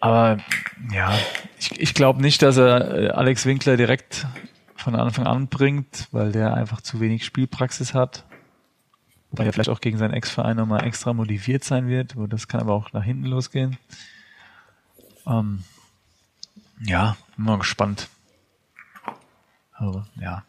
Aber 0.01 0.39
ja, 0.93 1.17
ich, 1.59 1.81
ich 1.81 1.95
glaube 1.95 2.23
nicht, 2.23 2.43
dass 2.43 2.57
er 2.57 2.95
äh, 2.95 3.09
Alex 3.11 3.47
Winkler 3.47 3.77
direkt 3.77 4.27
von 4.77 4.95
Anfang 4.95 5.27
an 5.27 5.49
bringt, 5.49 6.09
weil 6.13 6.33
der 6.33 6.55
einfach 6.55 6.81
zu 6.81 7.01
wenig 7.01 7.25
Spielpraxis 7.25 7.95
hat. 7.95 8.25
Wobei 9.31 9.45
er 9.45 9.53
vielleicht 9.53 9.71
auch 9.71 9.81
gegen 9.81 9.99
seinen 9.99 10.15
Ex-Verein 10.15 10.57
nochmal 10.57 10.85
extra 10.85 11.13
motiviert 11.13 11.65
sein 11.65 11.89
wird. 11.89 12.15
Das 12.29 12.47
kann 12.47 12.61
aber 12.61 12.75
auch 12.75 12.93
nach 12.93 13.03
hinten 13.03 13.27
losgehen. 13.27 13.77
Ähm, 15.27 15.65
ja, 16.85 17.17
bin 17.37 17.47
mal 17.47 17.59
gespannt. 17.59 18.09
Aber 19.73 20.07
ja. 20.21 20.45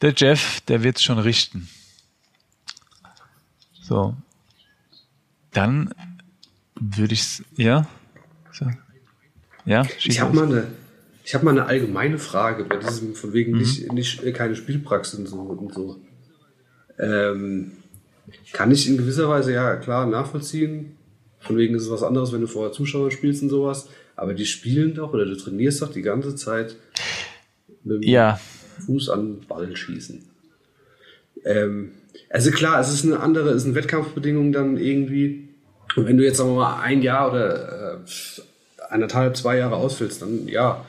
Der 0.00 0.12
Jeff, 0.16 0.60
der 0.62 0.82
wird's 0.82 1.02
schon 1.02 1.18
richten. 1.18 1.68
So. 3.82 4.16
Dann 5.52 5.94
würde 6.80 7.14
ich 7.14 7.42
ja. 7.56 7.86
So. 8.52 8.66
Ja, 9.64 9.86
Ich 9.98 10.20
habe 10.20 10.34
mal 10.34 10.46
eine, 10.46 10.66
ich 11.24 11.34
habe 11.34 11.44
mal 11.44 11.52
eine 11.52 11.66
allgemeine 11.66 12.18
Frage 12.18 12.64
bei 12.64 12.76
diesem 12.76 13.14
von 13.14 13.32
wegen 13.32 13.56
nicht, 13.56 13.92
nicht 13.92 14.22
äh, 14.22 14.32
keine 14.32 14.56
Spielpraxis 14.56 15.18
und 15.18 15.26
so 15.26 15.36
und 15.38 15.74
so. 15.74 16.00
Ähm, 16.98 17.72
kann 18.52 18.70
ich 18.70 18.88
in 18.88 18.96
gewisser 18.96 19.28
Weise 19.28 19.52
ja 19.52 19.76
klar 19.76 20.06
nachvollziehen. 20.06 20.96
Von 21.40 21.56
wegen 21.56 21.74
ist 21.74 21.84
es 21.84 21.90
was 21.90 22.02
anderes, 22.02 22.32
wenn 22.32 22.40
du 22.40 22.46
vorher 22.46 22.72
Zuschauer 22.72 23.10
spielst 23.10 23.42
und 23.42 23.50
sowas. 23.50 23.88
Aber 24.16 24.34
die 24.34 24.46
spielen 24.46 24.94
doch 24.94 25.12
oder 25.12 25.24
du 25.24 25.36
trainierst 25.36 25.82
doch 25.82 25.92
die 25.92 26.02
ganze 26.02 26.34
Zeit 26.36 26.76
mit 27.84 28.02
dem 28.02 28.08
Ja, 28.08 28.40
Fuß 28.86 29.08
an 29.10 29.38
den 29.38 29.46
Ball 29.46 29.74
schießen. 29.74 30.24
Ähm, 31.44 31.92
also 32.30 32.50
klar, 32.50 32.80
es 32.80 32.92
ist 32.92 33.04
eine 33.04 33.20
andere, 33.20 33.50
es 33.50 33.62
sind 33.62 33.74
Wettkampfbedingungen 33.74 34.52
dann 34.52 34.76
irgendwie. 34.76 35.48
Und 35.96 36.06
wenn 36.06 36.16
du 36.16 36.24
jetzt 36.24 36.38
sagen 36.38 36.50
wir 36.50 36.56
mal 36.56 36.80
ein 36.80 37.02
Jahr 37.02 37.30
oder 37.30 37.98
äh, 37.98 38.42
eineinhalb, 38.88 39.36
zwei 39.36 39.58
Jahre 39.58 39.76
ausfällst, 39.76 40.22
dann 40.22 40.48
ja. 40.48 40.84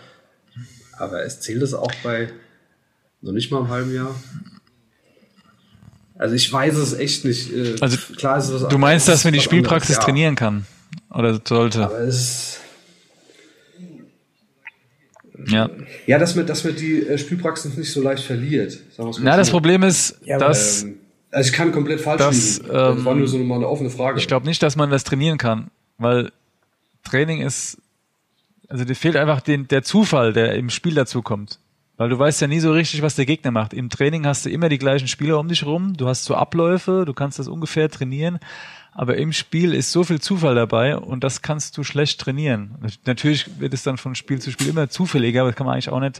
Aber 0.97 1.23
es 1.23 1.41
zählt 1.41 1.61
es 1.61 1.73
auch 1.73 1.91
bei 2.03 2.29
noch 3.21 3.31
nicht 3.31 3.51
mal 3.51 3.59
einem 3.59 3.69
halben 3.69 3.95
Jahr. 3.95 4.15
Also 6.17 6.35
ich 6.35 6.51
weiß 6.51 6.75
es 6.75 6.93
echt 6.93 7.25
nicht. 7.25 7.51
Äh, 7.51 7.75
Also, 7.81 7.97
klar 8.15 8.37
ist 8.37 8.49
es 8.49 8.63
was 8.63 8.69
du 8.69 8.77
meinst, 8.77 9.07
anderes, 9.07 9.21
dass 9.21 9.23
man 9.23 9.33
die 9.33 9.41
Spielpraxis 9.41 9.95
anderes, 9.95 9.97
ja. 9.97 10.05
trainieren 10.05 10.35
kann? 10.35 10.65
Oder 11.09 11.41
sollte? 11.45 11.85
Aber 11.85 11.99
es 11.99 12.59
Ja. 15.47 15.69
ja, 16.07 16.17
dass 16.19 16.35
man, 16.35 16.45
dass 16.45 16.63
man 16.63 16.75
die 16.75 17.05
äh, 17.05 17.17
Spielpraxis 17.17 17.75
nicht 17.77 17.91
so 17.91 18.01
leicht 18.01 18.23
verliert. 18.23 18.77
Sagen 18.95 19.11
Na, 19.21 19.37
das 19.37 19.47
so. 19.47 19.53
Problem 19.53 19.83
ist, 19.83 20.19
Ja, 20.23 20.37
dass 20.37 20.83
Ähm, 20.83 20.99
also 21.31 21.49
ich 21.49 21.55
kann 21.55 21.71
komplett 21.71 21.99
falsch 21.99 22.19
Das, 22.19 22.59
liegen. 22.59 22.73
Das 22.73 22.97
ähm, 22.97 23.05
war 23.05 23.15
nur 23.15 23.27
so 23.27 23.37
mal 23.39 23.55
eine 23.55 23.67
offene 23.67 23.89
Frage. 23.89 24.19
ich 24.19 24.27
glaube 24.27 24.45
nicht, 24.45 24.61
dass 24.61 24.75
man 24.75 24.89
das 24.91 25.03
trainieren 25.03 25.37
kann, 25.37 25.71
weil 25.97 26.31
Training 27.03 27.41
ist, 27.41 27.77
also 28.69 28.85
dir 28.85 28.95
fehlt 28.95 29.15
einfach 29.17 29.41
den, 29.41 29.67
der 29.67 29.83
Zufall, 29.83 30.31
der 30.33 30.53
im 30.55 30.69
Spiel 30.69 30.93
dazu 30.93 31.21
kommt. 31.21 31.59
Weil 31.97 32.09
du 32.09 32.17
weißt 32.17 32.41
ja 32.41 32.47
nie 32.47 32.59
so 32.59 32.71
richtig, 32.71 33.01
was 33.01 33.15
der 33.15 33.25
Gegner 33.25 33.51
macht. 33.51 33.73
Im 33.73 33.89
Training 33.89 34.25
hast 34.25 34.45
du 34.45 34.49
immer 34.49 34.67
die 34.67 34.79
gleichen 34.79 35.07
Spieler 35.07 35.39
um 35.39 35.47
dich 35.47 35.65
rum, 35.65 35.95
du 35.95 36.07
hast 36.07 36.23
so 36.23 36.35
Abläufe, 36.35 37.03
du 37.05 37.13
kannst 37.13 37.37
das 37.37 37.47
ungefähr 37.47 37.89
trainieren, 37.89 38.39
aber 38.93 39.17
im 39.17 39.31
Spiel 39.31 39.73
ist 39.73 39.91
so 39.91 40.03
viel 40.03 40.19
Zufall 40.19 40.55
dabei 40.55 40.97
und 40.97 41.23
das 41.23 41.41
kannst 41.41 41.77
du 41.77 41.83
schlecht 41.83 42.19
trainieren. 42.19 42.75
Natürlich 43.05 43.59
wird 43.59 43.73
es 43.73 43.83
dann 43.83 43.97
von 43.97 44.15
Spiel 44.15 44.39
zu 44.39 44.51
Spiel 44.51 44.69
immer 44.69 44.89
zufälliger, 44.89 45.41
aber 45.41 45.51
das 45.51 45.55
kann 45.55 45.65
man 45.65 45.73
eigentlich 45.73 45.89
auch 45.89 45.99
nicht 45.99 46.19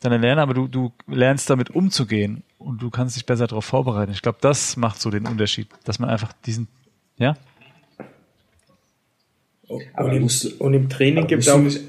dann 0.00 0.20
lernen, 0.20 0.40
aber 0.40 0.54
du, 0.54 0.66
du 0.66 0.92
lernst 1.06 1.48
damit 1.48 1.70
umzugehen 1.70 2.42
und 2.58 2.82
du 2.82 2.90
kannst 2.90 3.16
dich 3.16 3.26
besser 3.26 3.46
darauf 3.46 3.64
vorbereiten. 3.64 4.12
Ich 4.12 4.22
glaube, 4.22 4.38
das 4.40 4.76
macht 4.76 5.00
so 5.00 5.10
den 5.10 5.26
Unterschied, 5.26 5.68
dass 5.84 5.98
man 5.98 6.10
einfach 6.10 6.32
diesen, 6.44 6.68
ja? 7.18 7.36
Aber 9.94 10.08
und, 10.08 10.16
im, 10.16 10.22
musst 10.22 10.44
du- 10.44 10.56
und 10.58 10.74
im 10.74 10.88
Training 10.88 11.26
gibt 11.26 11.46
musst 11.46 11.50
auch 11.50 11.82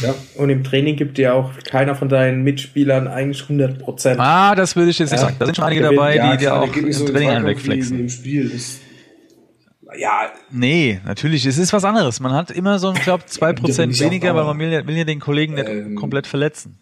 ja, 0.00 0.14
und 0.36 0.50
im 0.50 0.64
Training 0.64 0.96
gibt 0.96 1.16
dir 1.16 1.34
auch 1.34 1.52
keiner 1.64 1.94
von 1.94 2.08
deinen 2.08 2.42
Mitspielern 2.42 3.06
eigentlich 3.06 3.42
100 3.42 3.78
Prozent. 3.78 4.18
Ah, 4.20 4.54
das 4.54 4.74
würde 4.74 4.90
ich 4.90 4.98
jetzt 4.98 5.12
nicht 5.12 5.20
sagen. 5.20 5.36
Da 5.38 5.46
sind 5.46 5.56
schon 5.56 5.64
einige 5.64 5.82
dabei, 5.82 6.16
ja, 6.16 6.32
die 6.32 6.38
dir 6.38 6.54
auch 6.54 6.76
im 6.76 6.92
so 6.92 7.04
Training 7.06 7.28
in 7.28 7.36
einen 7.36 7.44
Zweikampf 7.44 7.44
wie 7.44 7.48
wegflexen. 7.48 8.00
Im 8.00 8.08
Spiel 8.08 8.50
ist, 8.50 8.80
ja, 9.96 10.32
Nee, 10.50 11.00
natürlich, 11.04 11.46
es 11.46 11.58
ist 11.58 11.72
was 11.72 11.84
anderes. 11.84 12.20
Man 12.20 12.32
hat 12.32 12.50
immer 12.50 12.78
so, 12.78 12.92
ich 12.92 13.02
glaube, 13.02 13.24
zwei 13.26 13.52
Prozent 13.52 13.92
nicht 13.92 14.02
auf 14.02 14.10
weniger, 14.10 14.34
weil 14.34 14.44
man 14.44 14.58
will 14.58 14.70
ja, 14.72 14.86
will 14.86 14.96
ja 14.96 15.04
den 15.04 15.20
Kollegen 15.20 15.54
nicht 15.54 15.68
Ähm. 15.68 15.94
komplett 15.94 16.26
verletzen. 16.26 16.78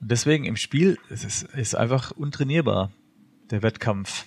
Und 0.00 0.10
deswegen 0.10 0.44
im 0.44 0.56
Spiel 0.56 0.98
es 1.10 1.24
ist 1.24 1.42
ist 1.54 1.76
einfach 1.76 2.10
untrainierbar, 2.10 2.90
der 3.50 3.62
Wettkampf. 3.62 4.26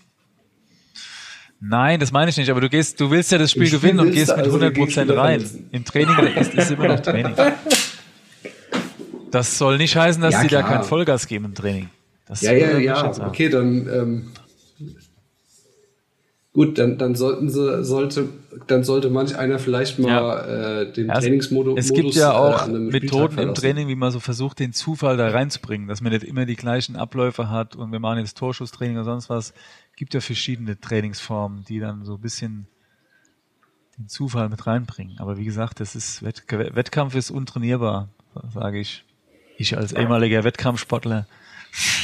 Nein, 1.68 2.00
das 2.00 2.12
meine 2.12 2.30
ich 2.30 2.38
nicht, 2.38 2.50
aber 2.50 2.62
du 2.62 2.70
gehst, 2.70 3.00
du 3.00 3.10
willst 3.10 3.32
ja 3.32 3.38
das 3.38 3.52
Spiel 3.52 3.66
Spiel 3.66 3.80
gewinnen 3.80 4.00
und 4.00 4.12
gehst 4.12 4.36
mit 4.36 4.46
also 4.46 4.60
den 4.60 4.70
100 4.70 4.76
Prozent 4.76 5.10
Gegenspieler 5.10 5.24
rein. 5.24 5.70
Im 5.72 5.86
Training 5.86 6.36
ist, 6.36 6.54
ist 6.54 6.72
immer 6.72 6.88
noch 6.88 7.00
Training. 7.00 7.34
Das 9.32 9.58
soll 9.58 9.78
nicht 9.78 9.96
heißen, 9.96 10.22
dass 10.22 10.34
Ja, 10.34 10.44
die 10.44 10.48
da 10.50 10.62
kein 10.62 10.84
Vollgas 10.84 11.28
geben 11.28 11.46
im 11.46 11.56
Training. 11.56 11.90
Das 12.28 12.42
ja, 12.42 12.54
ja, 12.54 12.78
ja, 12.78 13.12
okay, 13.28 13.50
dann, 13.50 13.88
ähm, 13.88 14.32
gut, 16.54 16.78
dann, 16.78 16.98
dann 16.98 17.16
sollten 17.16 17.50
sie, 17.50 17.84
sollte, 17.84 18.30
dann 18.68 18.84
sollte 18.84 19.10
manch 19.10 19.38
einer 19.38 19.60
vielleicht 19.60 20.00
mal 20.00 20.86
äh, 20.88 20.94
den 20.94 21.08
Ja, 21.08 21.20
Trainingsmodus 21.20 21.78
Es 21.78 21.94
gibt 21.94 22.16
ja 22.16 22.32
äh, 22.32 22.36
auch 22.36 22.64
Spieltag 22.64 22.92
Methoden 22.92 23.38
im. 23.40 23.54
Training, 23.56 23.88
wie 23.88 23.96
man 23.96 24.12
so 24.12 24.20
versucht, 24.20 24.60
den 24.60 24.74
Zufall 24.74 25.18
da 25.18 25.30
reinzubringen, 25.30 25.88
dass 25.88 26.02
man 26.02 26.14
nicht 26.14 26.24
immer 26.24 26.46
die 26.46 26.56
gleichen 26.56 26.96
Abläufe 26.96 27.50
hat 27.50 27.76
und 27.76 27.92
wir 27.92 28.00
machen 28.00 28.20
jetzt 28.20 28.38
Torschusstraining 28.38 28.98
oder 28.98 29.06
sonst 29.06 29.30
was. 29.30 29.54
Gibt 29.96 30.14
ja 30.14 30.22
verschiedene 30.22 30.80
Trainingsformen, 30.80 31.64
die 31.64 31.80
dann 31.80 32.04
so 32.04 32.16
ein 32.16 32.22
bisschen 32.22 32.68
den 33.98 34.08
Zufall 34.08 34.50
mit 34.50 34.68
reinbringen. 34.68 35.18
Aber 35.20 35.38
wie 35.38 35.46
gesagt, 35.46 35.80
das 35.80 35.96
ist 35.96 36.24
Wett 36.24 36.44
Wettkampf 36.50 37.16
ist 37.16 37.32
untrainierbar, 37.32 38.10
sage 38.54 38.80
ich. 38.80 39.06
Ich 39.58 39.78
als 39.78 39.94
ehemaliger 39.94 40.44
Wettkampfsportler. 40.44 41.28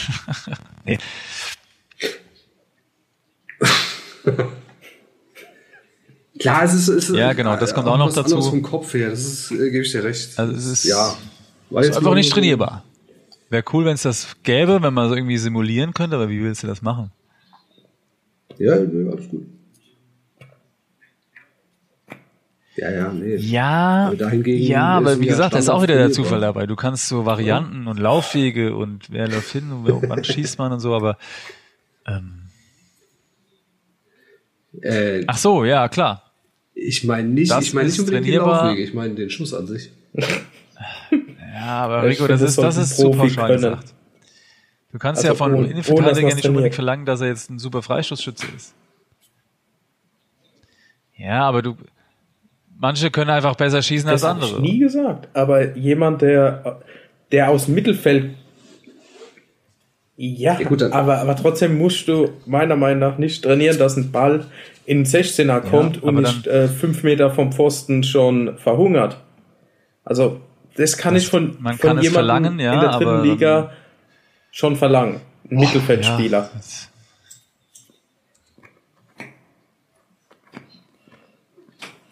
nee. 0.85 0.97
Klar, 6.39 6.63
es 6.63 6.73
ist, 6.73 6.87
es 6.87 7.09
ist 7.09 7.15
Ja, 7.15 7.33
genau, 7.33 7.57
das 7.57 7.73
kommt 7.73 7.87
auch 7.87 7.97
noch 7.97 8.13
dazu. 8.13 8.41
vom 8.41 8.61
Kopf 8.61 8.93
her, 8.93 9.09
das 9.09 9.19
ist, 9.19 9.51
äh, 9.51 9.69
gebe 9.69 9.83
ich 9.83 9.91
dir 9.91 10.03
recht. 10.03 10.39
Also 10.39 10.53
es 10.53 10.65
ist, 10.65 10.85
ja, 10.85 11.15
war 11.69 11.83
ist 11.83 11.97
einfach 11.97 12.15
nicht 12.15 12.31
trainierbar. 12.31 12.83
Wäre 13.49 13.63
cool, 13.73 13.85
wenn 13.85 13.95
es 13.95 14.03
das 14.03 14.37
gäbe, 14.43 14.81
wenn 14.81 14.93
man 14.93 15.09
so 15.09 15.15
irgendwie 15.15 15.37
simulieren 15.37 15.93
könnte, 15.93 16.15
aber 16.15 16.29
wie 16.29 16.41
willst 16.41 16.63
du 16.63 16.67
das 16.67 16.81
machen? 16.81 17.11
Ja, 18.57 18.73
alles 18.73 19.29
gut. 19.29 19.45
Ja, 22.77 22.89
ja, 22.89 23.11
nee. 23.11 23.35
Ja, 23.35 24.07
Aber 24.07 24.15
dahingegen 24.15 24.63
ja, 24.65 24.85
aber 24.97 25.19
wie 25.19 25.25
gesagt, 25.27 25.53
da 25.53 25.59
ist 25.59 25.69
auch 25.69 25.83
wieder 25.83 25.95
der. 25.95 26.11
Zufall 26.11 26.39
dabei. 26.39 26.65
Du 26.67 26.75
kannst 26.77 27.07
so 27.09 27.25
Varianten 27.25 27.85
und 27.87 27.99
Laufwege 27.99 28.75
und 28.75 29.11
wer 29.11 29.27
läuft 29.27 29.51
hin 29.51 29.71
und 29.71 29.85
wann 30.09 30.23
schießt 30.23 30.57
man 30.57 30.71
und 30.71 30.79
so, 30.79 30.95
aber 30.95 31.17
ähm, 32.07 32.43
Äh, 34.81 35.25
ach 35.27 35.37
so, 35.37 35.65
ja, 35.65 35.89
klar. 35.89 36.31
ich 36.73 37.03
meine 37.03 37.27
nicht, 37.27 37.51
Das 37.51 37.65
ich 37.65 37.73
meine 37.73 37.89
nicht 37.89 37.99
unbedingt 37.99 38.25
die. 38.25 38.35
Laufwege, 38.35 38.81
ich 38.81 38.93
meine 38.93 39.15
den 39.15 39.29
Schuss 39.29 39.53
an 39.53 39.67
sich. 39.67 39.91
Ja, 41.53 41.65
aber 41.83 42.03
Rico, 42.03 42.25
das 42.25 42.39
das 42.39 42.51
ist, 42.51 42.57
das 42.57 42.77
ist 42.77 42.97
zu 42.97 43.11
pauschal 43.11 43.47
können. 43.47 43.61
gesagt. 43.61 43.93
Du 44.91 44.99
kannst 44.99 45.19
Also 45.19 45.29
ja 45.29 45.35
von 45.35 45.53
einem 45.53 45.65
Innenverteidiger 45.71 46.35
nicht 46.35 46.45
unbedingt 46.47 46.75
verlangen, 46.75 47.05
dass 47.05 47.21
er 47.21 47.27
jetzt 47.27 47.49
ein 47.49 47.59
super 47.59 47.81
Freistoßschütze 47.81 48.45
ist. 48.55 48.73
Ja, 51.15 51.43
aber 51.47 51.61
du, 51.61 51.75
manche 52.77 53.11
können 53.11 53.29
einfach 53.29 53.55
besser 53.55 53.81
schießen 53.81 54.09
Das 54.09 54.23
als 54.23 54.29
habe 54.35 54.39
ich 54.45 54.51
andere. 54.53 54.61
nie 54.61 54.79
gesagt. 54.79 55.29
Aber 55.33 55.75
jemand, 55.77 56.21
der, 56.21 56.81
der 57.31 57.49
aus 57.49 57.65
dem 57.65 57.75
Mittelfeld. 57.75 58.35
Ja, 60.17 60.59
Ja, 60.59 60.67
gut, 60.67 60.83
aber, 60.83 61.19
aber 61.19 61.35
trotzdem 61.35 61.77
musst 61.77 62.07
du 62.07 62.29
meiner 62.45 62.75
Meinung 62.75 62.99
nach 62.99 63.17
nicht 63.17 63.43
trainieren, 63.43 63.77
dass 63.77 63.97
ein 63.97 64.11
Ball 64.11 64.45
in 64.85 65.03
den 65.03 65.05
16er 65.05 65.61
kommt 65.61 66.03
und 66.03 66.09
aber 66.17 66.21
nicht 66.27 66.47
äh, 66.47 66.67
fünf 66.67 67.03
Meter 67.03 67.31
vom 67.31 67.51
Pfosten 67.51 68.03
schon 68.03 68.57
verhungert. 68.57 69.17
Also, 70.03 70.41
das 70.75 70.97
kann 70.97 71.15
ich 71.15 71.27
von, 71.27 71.55
man 71.59 71.77
von 71.77 71.89
kann 71.89 71.97
es 71.99 72.03
jemandem 72.03 72.11
verlangen, 72.13 72.59
ja, 72.59 72.73
in 72.73 72.79
der 72.81 72.89
dritten 72.91 73.07
aber- 73.07 73.21
Liga 73.23 73.71
schon 74.51 74.75
verlangen. 74.75 75.21
Ein 75.49 75.57
Mittelfeldspieler. 75.57 76.51
Ja, 76.53 76.61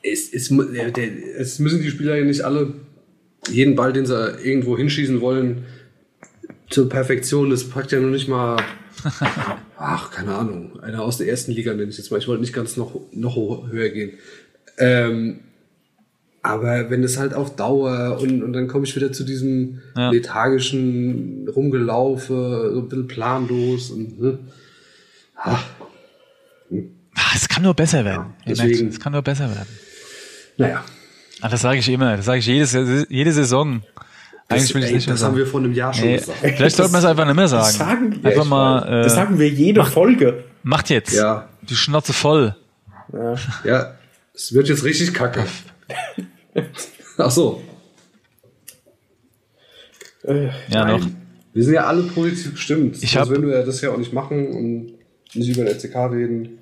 Es, 0.02 0.34
es, 0.34 0.50
es 0.50 1.60
müssen 1.60 1.82
die 1.82 1.90
Spieler 1.90 2.16
ja 2.16 2.24
nicht 2.24 2.42
alle 2.42 2.74
jeden 3.50 3.76
Ball, 3.76 3.94
den 3.94 4.06
sie 4.06 4.16
irgendwo 4.44 4.78
hinschießen 4.78 5.22
wollen, 5.22 5.66
zur 6.70 6.90
Perfektion. 6.90 7.50
Das 7.50 7.70
packt 7.70 7.92
ja 7.92 8.00
noch 8.00 8.10
nicht 8.10 8.28
mal, 8.28 8.58
ach, 9.78 10.12
keine 10.12 10.36
Ahnung, 10.36 10.80
einer 10.80 11.04
aus 11.04 11.18
der 11.18 11.28
ersten 11.28 11.52
Liga 11.52 11.74
nenne 11.74 11.90
ich 11.90 11.98
jetzt 11.98 12.12
mal. 12.12 12.18
Ich 12.18 12.28
wollte 12.28 12.42
nicht 12.42 12.54
ganz 12.54 12.78
noch, 12.78 13.00
noch 13.12 13.68
höher 13.70 13.90
gehen. 13.90 14.14
Ähm, 14.78 15.42
aber 16.42 16.90
wenn 16.90 17.04
es 17.04 17.18
halt 17.18 17.34
auf 17.34 17.56
Dauer 17.56 18.20
und, 18.22 18.44
und 18.44 18.54
dann 18.54 18.68
komme 18.68 18.86
ich 18.86 18.96
wieder 18.96 19.12
zu 19.12 19.24
diesem 19.24 19.82
Ja. 19.96 20.10
lethargischen 20.12 21.48
Rumgelaufe, 21.54 22.72
so 22.74 22.80
ein 22.80 22.88
bisschen 22.90 23.08
planlos 23.08 23.92
und 23.92 24.20
ne? 24.22 24.40
ah, 25.36 25.60
Ah, 27.16 27.32
Es 27.36 27.50
kann 27.50 27.64
nur 27.64 27.74
besser 27.74 28.06
werden. 28.06 28.34
Ihr 28.46 28.54
Deswegen- 28.56 28.80
merkt, 28.80 28.94
Es 28.94 29.00
kann 29.00 29.12
nur 29.14 29.22
besser 29.22 29.50
werden. 29.50 29.68
naja. 30.58 30.84
Ah, 31.42 31.50
das 31.50 31.62
sage 31.62 31.80
ich 31.80 31.90
immer. 31.90 32.16
Das 32.18 32.26
sage 32.26 32.40
ich 32.40 32.46
jedes, 32.46 32.74
jede 33.10 33.32
Saison. 33.34 33.82
Eigentlich 34.48 34.74
will 34.76 34.84
ich 34.84 34.90
ey, 34.90 34.96
nicht 34.96 35.08
mehr 35.08 35.16
das 35.16 35.24
haben 35.24 35.36
wir 35.38 35.46
vor 35.46 35.60
einem 35.60 35.74
Jahr 35.74 35.94
schon 35.94 36.06
Nee, 36.08 36.18
gesagt. 36.18 36.38
vielleicht 36.40 36.76
sollten 36.76 36.92
wir 36.94 37.00
es 37.00 37.06
einfach 37.06 37.26
nicht 37.26 37.36
mehr 37.36 37.48
sagen. 37.48 37.66
Das 37.66 37.78
sagen 37.78 38.24
wir. 38.24 38.30
einfach 38.32 38.46
mal, 38.46 38.82
weiß. 38.82 39.06
das 39.06 39.14
äh, 39.14 39.16
sagen 39.16 39.40
wir 39.40 39.48
jede 39.50 39.86
Folge. 39.86 40.44
macht 40.64 40.90
jetzt. 40.90 41.14
Ja. 41.14 41.48
Die 41.62 41.76
Schnauze 41.76 42.14
voll. 42.14 42.56
Ja. 43.14 43.36
Ja, 43.64 43.94
es 44.34 44.54
wird 44.54 44.70
jetzt 44.70 44.84
richtig 44.84 45.14
kacke. 45.14 45.46
Ach 47.18 47.32
so. 47.32 47.62
Äh, 50.24 50.50
Ja, 50.70 50.86
noch. 50.98 51.08
Wir 51.54 51.64
sind 51.64 51.74
ja 51.74 51.86
alle 51.86 52.04
positiv 52.04 52.52
gestimmt. 52.54 53.02
Ich 53.02 53.18
hab- 53.18 53.28
würden 53.30 53.48
wir 53.48 53.64
das 53.64 53.82
ja 53.82 53.92
auch 53.92 53.98
nicht 53.98 54.14
machen 54.14 54.48
und 54.48 54.94
nicht 55.36 55.50
über 55.50 55.66
den 55.66 55.76
FCK 55.80 55.96
reden. 56.12 56.60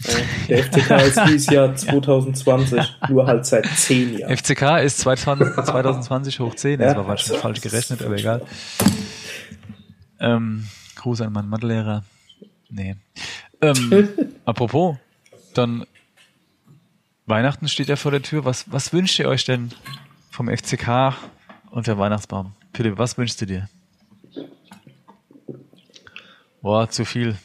der 0.48 0.64
FCK 0.64 0.90
ist 1.06 1.20
dieses 1.28 1.46
Jahr 1.50 1.74
2020, 1.76 2.80
nur 3.10 3.26
halt 3.26 3.44
seit 3.44 3.66
zehn 3.76 4.18
Jahren. 4.18 4.34
FCK 4.36 4.78
ist 4.82 4.98
2020, 5.00 5.64
2020 5.66 6.40
hoch 6.40 6.54
10. 6.54 6.78
Das 6.78 6.92
Ja. 6.92 6.98
war 6.98 7.06
wahrscheinlich 7.08 7.42
falsch 7.42 7.60
gerechnet, 7.60 8.02
aber 8.02 8.16
egal. 8.16 8.42
Ähm, 10.20 10.64
Gruß 10.96 11.20
an 11.22 11.32
meinen 11.32 11.48
Mathelehrer. 11.50 12.04
Nee. 12.70 12.96
Ähm, 13.60 14.08
apropos, 14.46 14.96
dann 15.54 15.84
Weihnachten 17.30 17.68
steht 17.68 17.88
ja 17.88 17.96
vor 17.96 18.10
der 18.10 18.20
Tür. 18.20 18.44
Was, 18.44 18.70
was 18.70 18.92
wünscht 18.92 19.18
ihr 19.18 19.28
euch 19.28 19.44
denn 19.46 19.70
vom 20.30 20.48
FCK 20.48 21.14
und 21.70 21.86
der 21.86 21.96
Weihnachtsbaum? 21.96 22.52
Philipp, 22.74 22.98
was 22.98 23.16
wünschst 23.16 23.40
du 23.40 23.46
dir? 23.46 23.68
Boah, 26.60 26.90
zu 26.90 27.06
viel. 27.06 27.36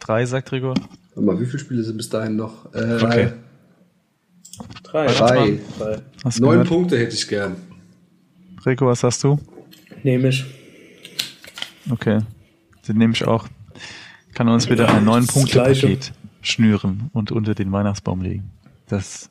Drei, 0.00 0.26
sagt 0.26 0.50
Rigor. 0.50 0.74
Warte 1.14 1.20
mal, 1.20 1.40
wie 1.40 1.46
viele 1.46 1.60
Spiele 1.60 1.84
sind 1.84 1.96
bis 1.96 2.08
dahin 2.08 2.36
noch? 2.36 2.74
Äh, 2.74 2.98
Okay. 3.00 3.32
Drei. 4.82 5.06
Drei. 5.06 5.60
Drei. 5.78 5.98
Neun 6.38 6.50
gehört? 6.52 6.68
Punkte 6.68 6.98
hätte 6.98 7.14
ich 7.14 7.26
gern. 7.28 7.56
Rico, 8.64 8.86
was 8.86 9.02
hast 9.02 9.22
du? 9.24 9.38
Nehme 10.02 10.28
ich. 10.28 10.44
Okay. 11.90 12.20
Den 12.86 12.98
nehme 12.98 13.12
ich 13.12 13.24
auch. 13.24 13.46
Kann 14.32 14.48
uns 14.48 14.68
wieder 14.68 14.88
ein 14.88 15.04
neun 15.04 15.26
Punkte 15.26 15.58
Paket 15.58 16.12
schnüren 16.44 17.10
und 17.12 17.32
unter 17.32 17.54
den 17.54 17.72
Weihnachtsbaum 17.72 18.22
legen. 18.22 18.50
Das 18.88 19.30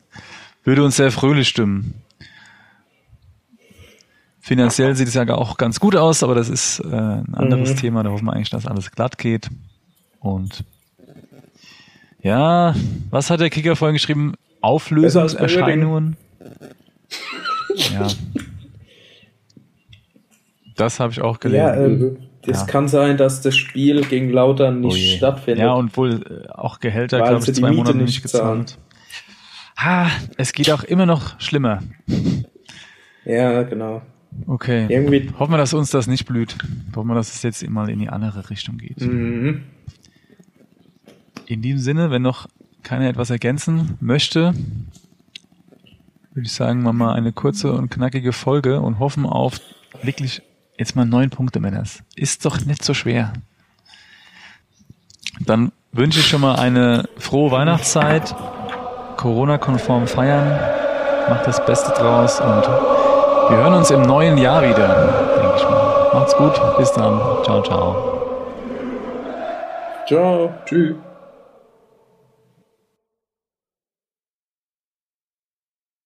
würde 0.63 0.83
uns 0.83 0.95
sehr 0.97 1.11
fröhlich 1.11 1.47
stimmen. 1.47 1.95
Finanziell 4.39 4.93
sieht 4.95 5.07
es 5.07 5.13
ja 5.13 5.27
auch 5.29 5.55
ganz 5.57 5.79
gut 5.79 5.95
aus, 5.95 6.21
aber 6.21 6.35
das 6.35 6.49
ist 6.49 6.79
äh, 6.79 6.85
ein 6.87 7.33
anderes 7.33 7.71
Mhm. 7.71 7.77
Thema. 7.77 8.03
Da 8.03 8.09
hoffen 8.09 8.25
wir 8.25 8.33
eigentlich, 8.33 8.49
dass 8.49 8.65
alles 8.67 8.91
glatt 8.91 9.17
geht. 9.17 9.49
Und 10.19 10.65
ja, 12.21 12.75
was 13.09 13.29
hat 13.29 13.39
der 13.39 13.49
Kicker 13.49 13.75
vorhin 13.75 13.93
geschrieben? 13.95 14.33
Auflösungserscheinungen. 14.61 16.17
Ja. 17.93 18.07
Das 20.75 20.99
habe 20.99 21.11
ich 21.13 21.21
auch 21.21 21.39
gelesen. 21.39 21.57
Ja, 21.65 21.75
ähm, 21.75 22.17
das 22.45 22.61
Ja. 22.61 22.65
kann 22.65 22.87
sein, 22.87 23.17
dass 23.17 23.41
das 23.41 23.55
Spiel 23.55 24.01
gegen 24.05 24.29
Lautern 24.29 24.83
Oh 24.83 24.87
nicht 24.87 25.11
je. 25.11 25.17
stattfindet. 25.17 25.63
Ja, 25.63 25.73
und 25.73 25.95
wohl 25.97 26.45
äh, 26.47 26.49
auch 26.51 26.79
Gehälter, 26.79 27.17
glaube 27.19 27.41
sie 27.41 27.51
ich, 27.51 27.57
zwei 27.57 27.71
Monate 27.71 27.97
nicht 27.97 28.21
gezahlt. 28.21 28.77
Ha, 29.77 30.07
es 30.37 30.53
geht 30.53 30.69
auch 30.71 30.83
immer 30.83 31.05
noch 31.05 31.39
schlimmer. 31.39 31.79
ja, 33.25 33.63
genau. 33.63 34.01
Okay. 34.47 34.87
Irgendwie. 34.89 35.29
Hoffen 35.37 35.51
wir, 35.53 35.57
dass 35.57 35.73
uns 35.73 35.91
das 35.91 36.07
nicht 36.07 36.25
blüht. 36.25 36.55
Hoffen 36.95 37.07
wir, 37.07 37.15
dass 37.15 37.33
es 37.35 37.43
jetzt 37.43 37.67
mal 37.69 37.89
in 37.89 37.99
die 37.99 38.09
andere 38.09 38.49
Richtung 38.49 38.77
geht. 38.77 39.01
Mhm. 39.01 39.63
In 41.45 41.61
diesem 41.61 41.79
Sinne, 41.79 42.09
wenn 42.11 42.21
noch 42.21 42.47
keiner 42.83 43.07
etwas 43.09 43.29
ergänzen 43.29 43.97
möchte, 43.99 44.53
würde 46.33 46.45
ich 46.47 46.53
sagen, 46.53 46.81
machen 46.83 46.97
wir 46.97 47.13
eine 47.13 47.31
kurze 47.31 47.73
und 47.73 47.89
knackige 47.89 48.33
Folge 48.33 48.79
und 48.81 48.99
hoffen 48.99 49.25
auf 49.25 49.59
wirklich 50.01 50.41
jetzt 50.77 50.95
mal 50.95 51.05
neun 51.05 51.29
Punkte, 51.29 51.59
Männers. 51.59 52.03
Ist 52.15 52.45
doch 52.45 52.59
nicht 52.65 52.83
so 52.83 52.93
schwer. 52.93 53.33
Dann 55.39 55.71
wünsche 55.91 56.19
ich 56.19 56.27
schon 56.27 56.41
mal 56.41 56.55
eine 56.55 57.07
frohe 57.17 57.51
Weihnachtszeit, 57.51 58.35
Corona-konform 59.17 60.07
feiern, 60.07 60.59
macht 61.29 61.47
das 61.47 61.65
Beste 61.65 61.91
draus 61.91 62.39
und 62.39 62.63
wir 63.49 63.57
hören 63.57 63.73
uns 63.73 63.91
im 63.91 64.01
neuen 64.01 64.37
Jahr 64.37 64.61
wieder, 64.61 65.35
denke 65.37 65.55
ich 65.57 65.63
mal. 65.63 66.09
Macht's 66.13 66.35
gut, 66.35 66.53
bis 66.77 66.91
dann. 66.93 67.19
Ciao, 67.43 67.61
ciao. 67.61 68.13
Ciao. 70.07 70.53
Tschüss. 70.65 70.95